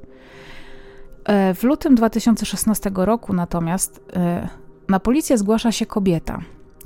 [1.25, 4.49] E, w lutym 2016 roku natomiast e,
[4.89, 6.41] na policję zgłasza się kobieta,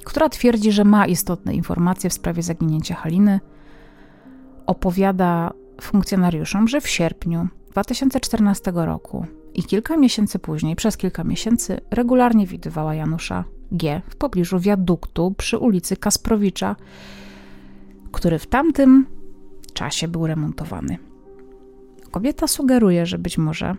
[0.04, 3.40] która twierdzi, że ma istotne informacje w sprawie zaginięcia Haliny.
[4.66, 12.46] Opowiada funkcjonariuszom, że w sierpniu 2014 roku i kilka miesięcy później, przez kilka miesięcy, regularnie
[12.46, 16.76] widywała Janusza G w pobliżu wiaduktu przy ulicy Kasprowicza,
[18.12, 19.06] który w tamtym
[19.74, 20.98] czasie był remontowany.
[22.10, 23.76] Kobieta sugeruje, że być może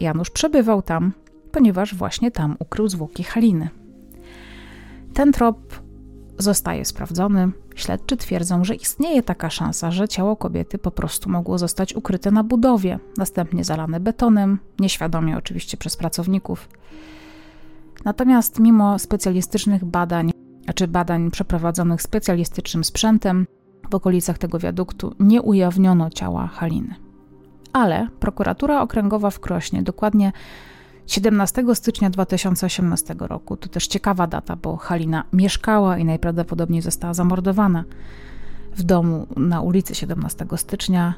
[0.00, 1.12] Janusz przebywał tam,
[1.52, 3.68] ponieważ właśnie tam ukrył zwłoki Haliny.
[5.16, 5.80] Ten trop
[6.38, 7.50] zostaje sprawdzony.
[7.74, 12.44] Śledczy twierdzą, że istnieje taka szansa, że ciało kobiety po prostu mogło zostać ukryte na
[12.44, 16.68] budowie, następnie zalane betonem, nieświadomie oczywiście przez pracowników.
[18.04, 20.30] Natomiast mimo specjalistycznych badań,
[20.74, 23.46] czy badań przeprowadzonych specjalistycznym sprzętem,
[23.90, 26.94] w okolicach tego wiaduktu nie ujawniono ciała Haliny.
[27.72, 30.32] Ale prokuratura okręgowa w Krośnie dokładnie
[31.06, 37.84] 17 stycznia 2018 roku, to też ciekawa data, bo Halina mieszkała i najprawdopodobniej została zamordowana
[38.76, 41.14] w domu na ulicy 17 stycznia,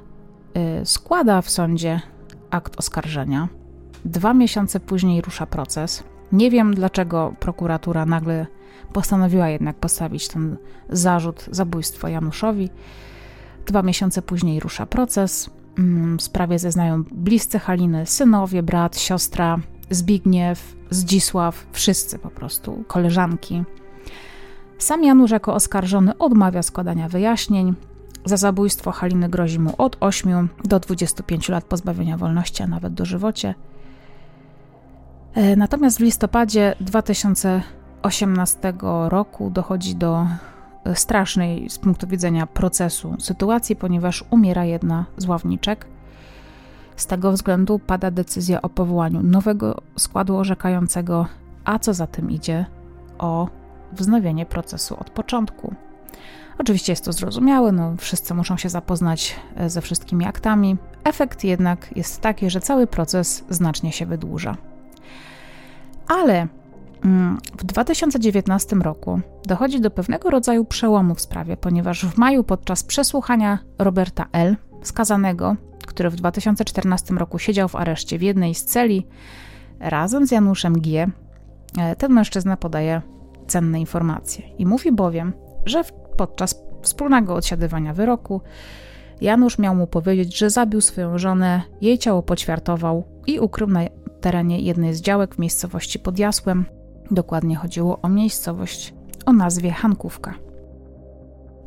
[0.83, 2.01] y, składa w sądzie
[2.51, 3.49] akt oskarżenia.
[4.05, 6.05] Dwa miesiące później rusza proces.
[6.33, 8.47] Nie wiem, dlaczego prokuratura nagle
[8.93, 10.57] postanowiła jednak postawić ten
[10.91, 12.71] zarzut zabójstwa Januszowi.
[13.67, 15.51] Dwa miesiące później rusza proces.
[15.79, 19.59] Mm, w sprawie zeznają bliscy Haliny, synowie, brat, siostra,
[19.91, 23.65] Zbigniew, Zdzisław, wszyscy po prostu, koleżanki.
[24.79, 27.75] Sam Janusz jako oskarżony odmawia składania wyjaśnień.
[28.25, 33.55] Za zabójstwo Haliny grozi mu od 8 do 25 lat pozbawienia wolności, a nawet dożywocie.
[35.35, 38.73] E, natomiast w listopadzie 2018
[39.09, 40.27] roku dochodzi do
[40.85, 45.87] e, strasznej z punktu widzenia procesu sytuacji, ponieważ umiera jedna z ławniczek.
[46.99, 51.27] Z tego względu pada decyzja o powołaniu nowego składu orzekającego,
[51.65, 52.67] a co za tym idzie,
[53.19, 53.49] o
[53.93, 55.75] wznowienie procesu od początku.
[56.59, 60.77] Oczywiście jest to zrozumiałe, no, wszyscy muszą się zapoznać e, ze wszystkimi aktami.
[61.05, 64.57] Efekt jednak jest taki, że cały proces znacznie się wydłuża.
[66.09, 66.47] Ale
[67.05, 72.83] mm, w 2019 roku dochodzi do pewnego rodzaju przełomu w sprawie, ponieważ w maju podczas
[72.83, 75.57] przesłuchania Roberta L., skazanego,
[75.99, 79.07] który w 2014 roku siedział w areszcie w jednej z celi
[79.81, 81.11] razem z Januszem G.,
[81.79, 83.03] e, ten mężczyzna podaje
[83.47, 85.33] cenne informacje i mówi bowiem,
[85.67, 85.85] że
[86.17, 88.41] podczas wspólnego odsiadywania wyroku
[89.21, 93.81] Janusz miał mu powiedzieć, że zabił swoją żonę, jej ciało poćwiartował i ukrył na
[94.21, 96.65] terenie jednej z działek w miejscowości pod Jasłem.
[97.11, 98.95] Dokładnie chodziło o miejscowość
[99.27, 100.48] o nazwie Hankówka.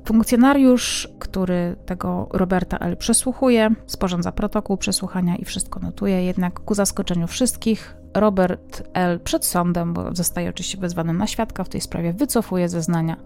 [0.06, 2.98] Funkcjonariusz, który tego Roberta L.
[2.98, 9.20] przesłuchuje, sporządza protokół przesłuchania i wszystko notuje, jednak ku zaskoczeniu wszystkich, Robert L.
[9.20, 13.18] przed sądem, bo zostaje oczywiście wezwany na świadka w tej sprawie, wycofuje zeznania,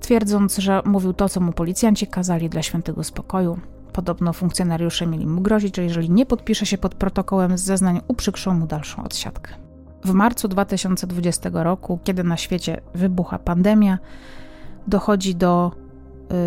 [0.00, 3.58] twierdząc, że mówił to, co mu policjanci kazali dla świętego spokoju.
[3.92, 8.54] Podobno funkcjonariusze mieli mu grozić, że jeżeli nie podpisze się pod protokołem z zeznań, uprzykrzą
[8.54, 9.54] mu dalszą odsiadkę.
[10.04, 13.98] W marcu 2020 roku, kiedy na świecie wybucha pandemia,
[14.86, 15.72] dochodzi do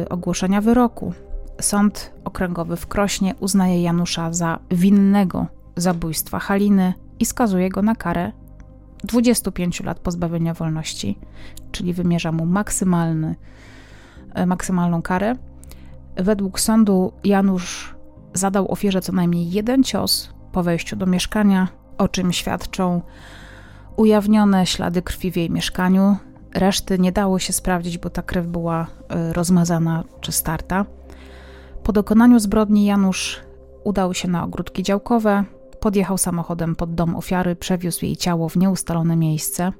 [0.04, 1.14] y, ogłoszenia wyroku.
[1.62, 8.32] Sąd okręgowy w Krośnie uznaje Janusza za winnego zabójstwa Haliny i skazuje go na karę
[9.04, 11.20] 25 lat pozbawienia wolności,
[11.72, 13.36] czyli wymierza mu maksymalny,
[14.40, 15.36] y, maksymalną karę.
[16.16, 17.96] Według sądu Janusz
[18.34, 21.68] zadał ofierze co najmniej jeden cios po wejściu do mieszkania,
[21.98, 23.02] o czym świadczą
[23.96, 26.18] ujawnione ślady krwi w jej mieszkaniu,
[26.54, 30.86] Reszty nie dało się sprawdzić, bo ta krew była e, rozmazana czy starta.
[31.84, 33.40] Po dokonaniu zbrodni Janusz
[33.84, 35.44] udał się na ogródki działkowe,
[35.80, 39.72] podjechał samochodem pod dom ofiary, przewiózł jej ciało w nieustalone miejsce.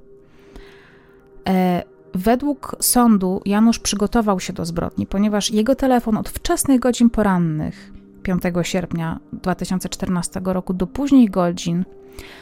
[1.48, 7.94] E, według sądu Janusz przygotował się do zbrodni, ponieważ jego telefon od wczesnych godzin porannych
[8.24, 11.86] 5 sierpnia 2014 roku do późnych godzin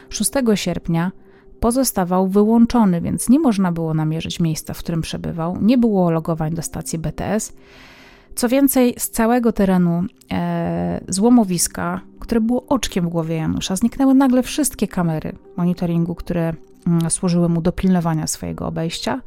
[0.10, 1.12] 6 sierpnia
[1.62, 6.62] pozostawał wyłączony, więc nie można było namierzyć miejsca, w którym przebywał, nie było logowań do
[6.62, 7.53] stacji BTS.
[8.36, 14.43] Co więcej, z całego terenu e, złomowiska, które było oczkiem w głowie Janusza, zniknęły nagle
[14.43, 16.53] wszystkie kamery monitoringu, które
[16.88, 19.22] mm, służyły mu do pilnowania swojego obejścia.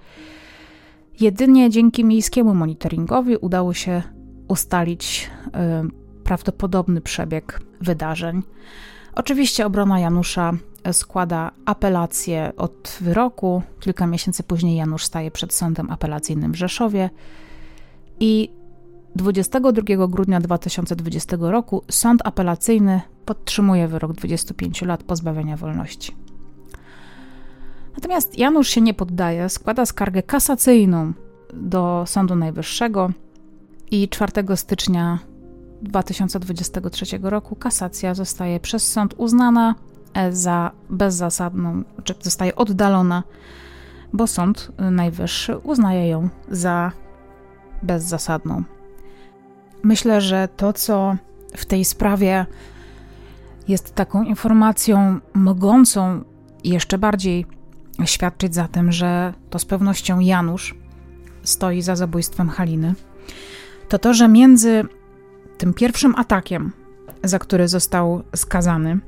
[1.20, 4.02] Jedynie dzięki miejskiemu monitoringowi udało się
[4.48, 5.84] ustalić e,
[6.24, 8.42] prawdopodobny przebieg wydarzeń.
[9.14, 10.52] Oczywiście obrona Janusza
[10.92, 13.62] składa apelację od wyroku.
[13.80, 17.10] Kilka miesięcy później Janusz staje przed sądem apelacyjnym w Rzeszowie
[18.20, 18.50] i
[19.16, 26.16] 22 grudnia 2020 roku sąd apelacyjny podtrzymuje wyrok 25 lat pozbawienia wolności.
[27.94, 31.12] Natomiast Janusz się nie poddaje, składa skargę kasacyjną
[31.52, 33.10] do Sądu Najwyższego
[33.90, 35.18] i 4 stycznia
[35.84, 39.74] 2023 roku kasacja zostaje przez sąd uznana
[40.30, 43.22] za bezzasadną, czy zostaje oddalona,
[44.12, 46.92] bo Sąd Najwyższy uznaje ją za
[47.82, 48.62] bezzasadną.
[49.82, 51.16] Myślę, że to, co
[51.56, 52.46] w tej sprawie
[53.68, 56.24] jest taką informacją mogącą
[56.64, 57.46] jeszcze bardziej
[58.04, 60.74] świadczyć za tym, że to z pewnością Janusz
[61.42, 62.94] stoi za zabójstwem Haliny,
[63.88, 64.84] to to, że między
[65.58, 66.72] tym pierwszym atakiem,
[67.24, 68.98] za który został skazany,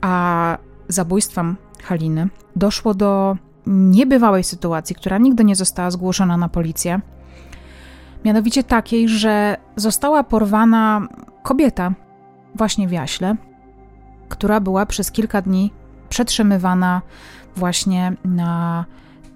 [0.00, 0.58] a
[0.88, 7.00] zabójstwem Haliny doszło do niebywałej sytuacji, która nigdy nie została zgłoszona na policję.
[8.24, 11.08] Mianowicie takiej, że została porwana
[11.42, 11.92] kobieta
[12.54, 13.36] właśnie w Jaśle,
[14.28, 15.72] która była przez kilka dni
[16.08, 17.02] przetrzymywana
[17.56, 18.84] właśnie na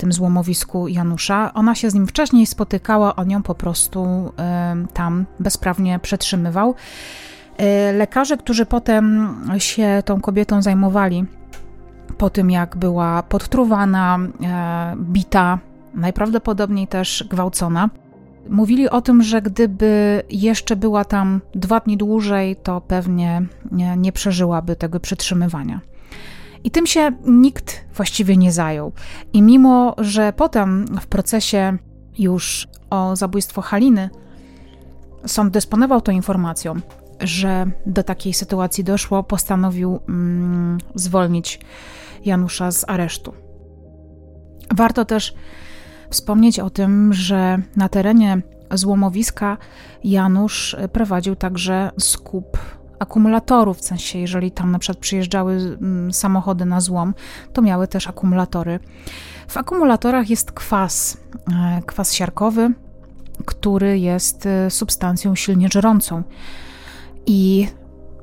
[0.00, 1.54] tym złomowisku Janusza.
[1.54, 4.32] Ona się z nim wcześniej spotykała, on ją po prostu
[4.94, 6.74] tam bezprawnie przetrzymywał.
[7.56, 11.24] E, lekarze, którzy potem się tą kobietą zajmowali,
[12.18, 15.58] po tym jak była podtruwana, e, bita,
[15.94, 17.90] najprawdopodobniej też gwałcona,
[18.50, 23.42] mówili o tym, że gdyby jeszcze była tam dwa dni dłużej, to pewnie
[23.72, 25.80] nie, nie przeżyłaby tego przetrzymywania.
[26.64, 28.92] I tym się nikt właściwie nie zajął.
[29.32, 31.78] I mimo, że potem w procesie
[32.18, 34.10] już o zabójstwo Haliny
[35.26, 36.74] sąd dysponował tą informacją,
[37.20, 41.60] że do takiej sytuacji doszło, postanowił mm, zwolnić
[42.24, 43.34] Janusza z aresztu.
[44.74, 45.34] Warto też
[46.10, 48.42] wspomnieć o tym, że na terenie
[48.74, 49.56] złomowiska
[50.04, 52.58] Janusz prowadził także skup
[53.00, 57.14] akumulatorów, w sensie jeżeli tam na przykład przyjeżdżały mm, samochody na złom,
[57.52, 58.78] to miały też akumulatory.
[59.48, 61.16] W akumulatorach jest kwas,
[61.52, 62.70] e, kwas siarkowy,
[63.44, 66.22] który jest e, substancją silnie żerącą.
[67.26, 67.68] I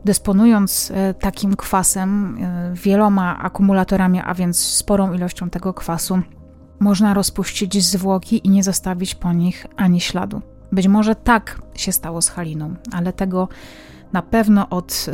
[0.05, 2.37] dysponując e, takim kwasem,
[2.73, 6.21] wieloma akumulatorami, a więc sporą ilością tego kwasu,
[6.79, 10.41] można rozpuścić zwłoki i nie zostawić po nich ani śladu.
[10.71, 13.47] Być może tak się stało z Haliną, ale tego
[14.13, 15.11] na pewno od e,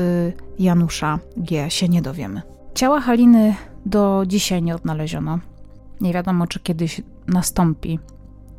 [0.60, 2.42] Janusza G się nie dowiemy.
[2.76, 5.40] Ciała Haliny do dzisiaj nie odnaleziono.
[6.02, 8.00] Nie wiadomo, czy kiedyś nastąpi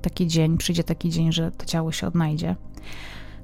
[0.03, 2.57] taki dzień, przyjdzie taki dzień, że to ciało się odnajdzie.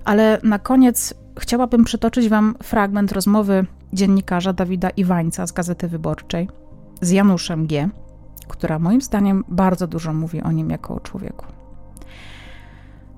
[0.05, 6.49] Ale na koniec chciałabym przytoczyć Wam fragment rozmowy dziennikarza Dawida Iwańca z Gazety Wyborczej
[7.01, 7.89] z Januszem G.,
[8.49, 11.60] która moim zdaniem bardzo dużo mówi o nim jako o człowieku.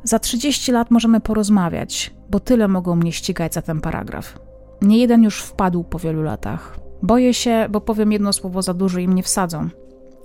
[0.05, 4.39] Za 30 lat możemy porozmawiać, bo tyle mogą mnie ścigać za ten paragraf.
[4.83, 6.79] Nie jeden już wpadł po wielu latach.
[7.03, 9.69] Boję się, bo powiem jedno słowo za dużo i mnie wsadzą.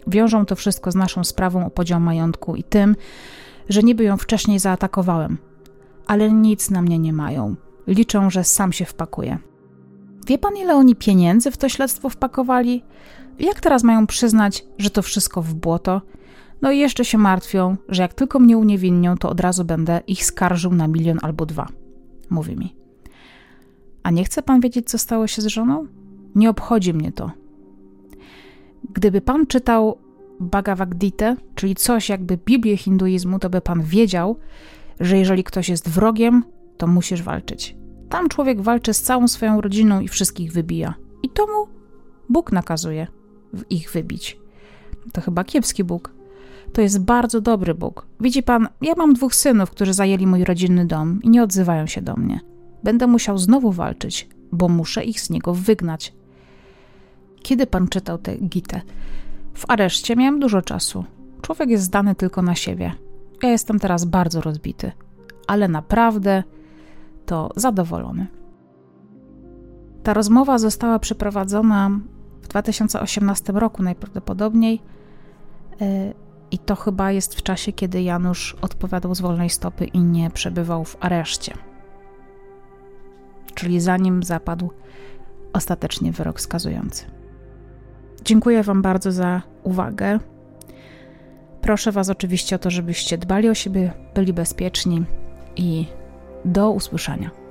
[0.08, 2.96] Wiążą to wszystko z naszą sprawą o podział majątku i tym,
[3.70, 5.38] że niby ją wcześniej zaatakowałem.
[6.08, 7.56] Ale nic na mnie nie mają.
[7.88, 9.38] Liczą, że sam się wpakuje.
[10.28, 12.84] Wie pan, ile oni pieniędzy w to śledztwo wpakowali?
[13.40, 16.02] Jak teraz mają przyznać, że to wszystko w błoto?
[16.62, 20.26] No i jeszcze się martwią, że jak tylko mnie uniewinnią, to od razu będę ich
[20.26, 21.68] skarżył na milion albo dwa.
[22.30, 22.76] Mówi mi.
[24.04, 25.88] A nie chce pan wiedzieć, co stało się z żoną?
[26.36, 27.32] Nie obchodzi mnie to.
[28.94, 29.98] Gdyby pan czytał
[30.40, 34.38] Bhagavad Gita, czyli coś jakby Biblię hinduizmu, to by pan wiedział,
[35.00, 36.44] że jeżeli ktoś jest wrogiem,
[36.78, 37.76] to musisz walczyć.
[38.10, 40.94] Tam człowiek walczy z całą swoją rodziną i wszystkich wybija.
[41.24, 41.68] I to mu
[42.30, 43.08] Bóg nakazuje
[43.70, 44.40] ich wybić.
[45.14, 46.17] To chyba kiepski Bóg.
[46.74, 48.08] To jest bardzo dobry Bóg.
[48.20, 52.02] Widzi pan, ja mam dwóch synów, którzy zajęli mój rodzinny dom i nie odzywają się
[52.02, 52.40] do mnie.
[52.84, 56.14] Będę musiał znowu walczyć, bo muszę ich z niego wygnać.
[57.44, 58.82] Kiedy pan czytał tę gitę?
[59.54, 61.04] W areszcie miałem dużo czasu.
[61.42, 62.92] Człowiek jest zdany tylko na siebie.
[63.44, 64.92] Ja jestem teraz bardzo rozbity,
[65.48, 66.44] ale naprawdę
[67.26, 68.28] to zadowolony.
[70.04, 72.00] Ta rozmowa została przeprowadzona
[72.42, 74.82] w 2018 roku najprawdopodobniej.
[76.52, 80.86] I to chyba jest w czasie, kiedy Janusz odpowiadał z wolnej stopy i nie przebywał
[80.86, 81.54] w areszcie.
[83.56, 84.72] Czyli zanim zapadł
[85.54, 87.06] ostatecznie wyrok skazujący.
[88.24, 90.20] Dziękuję Wam bardzo za uwagę.
[91.62, 95.04] Proszę Was oczywiście o to, żebyście dbali o siebie, byli bezpieczni
[95.56, 95.86] i
[96.46, 97.47] do usłyszenia.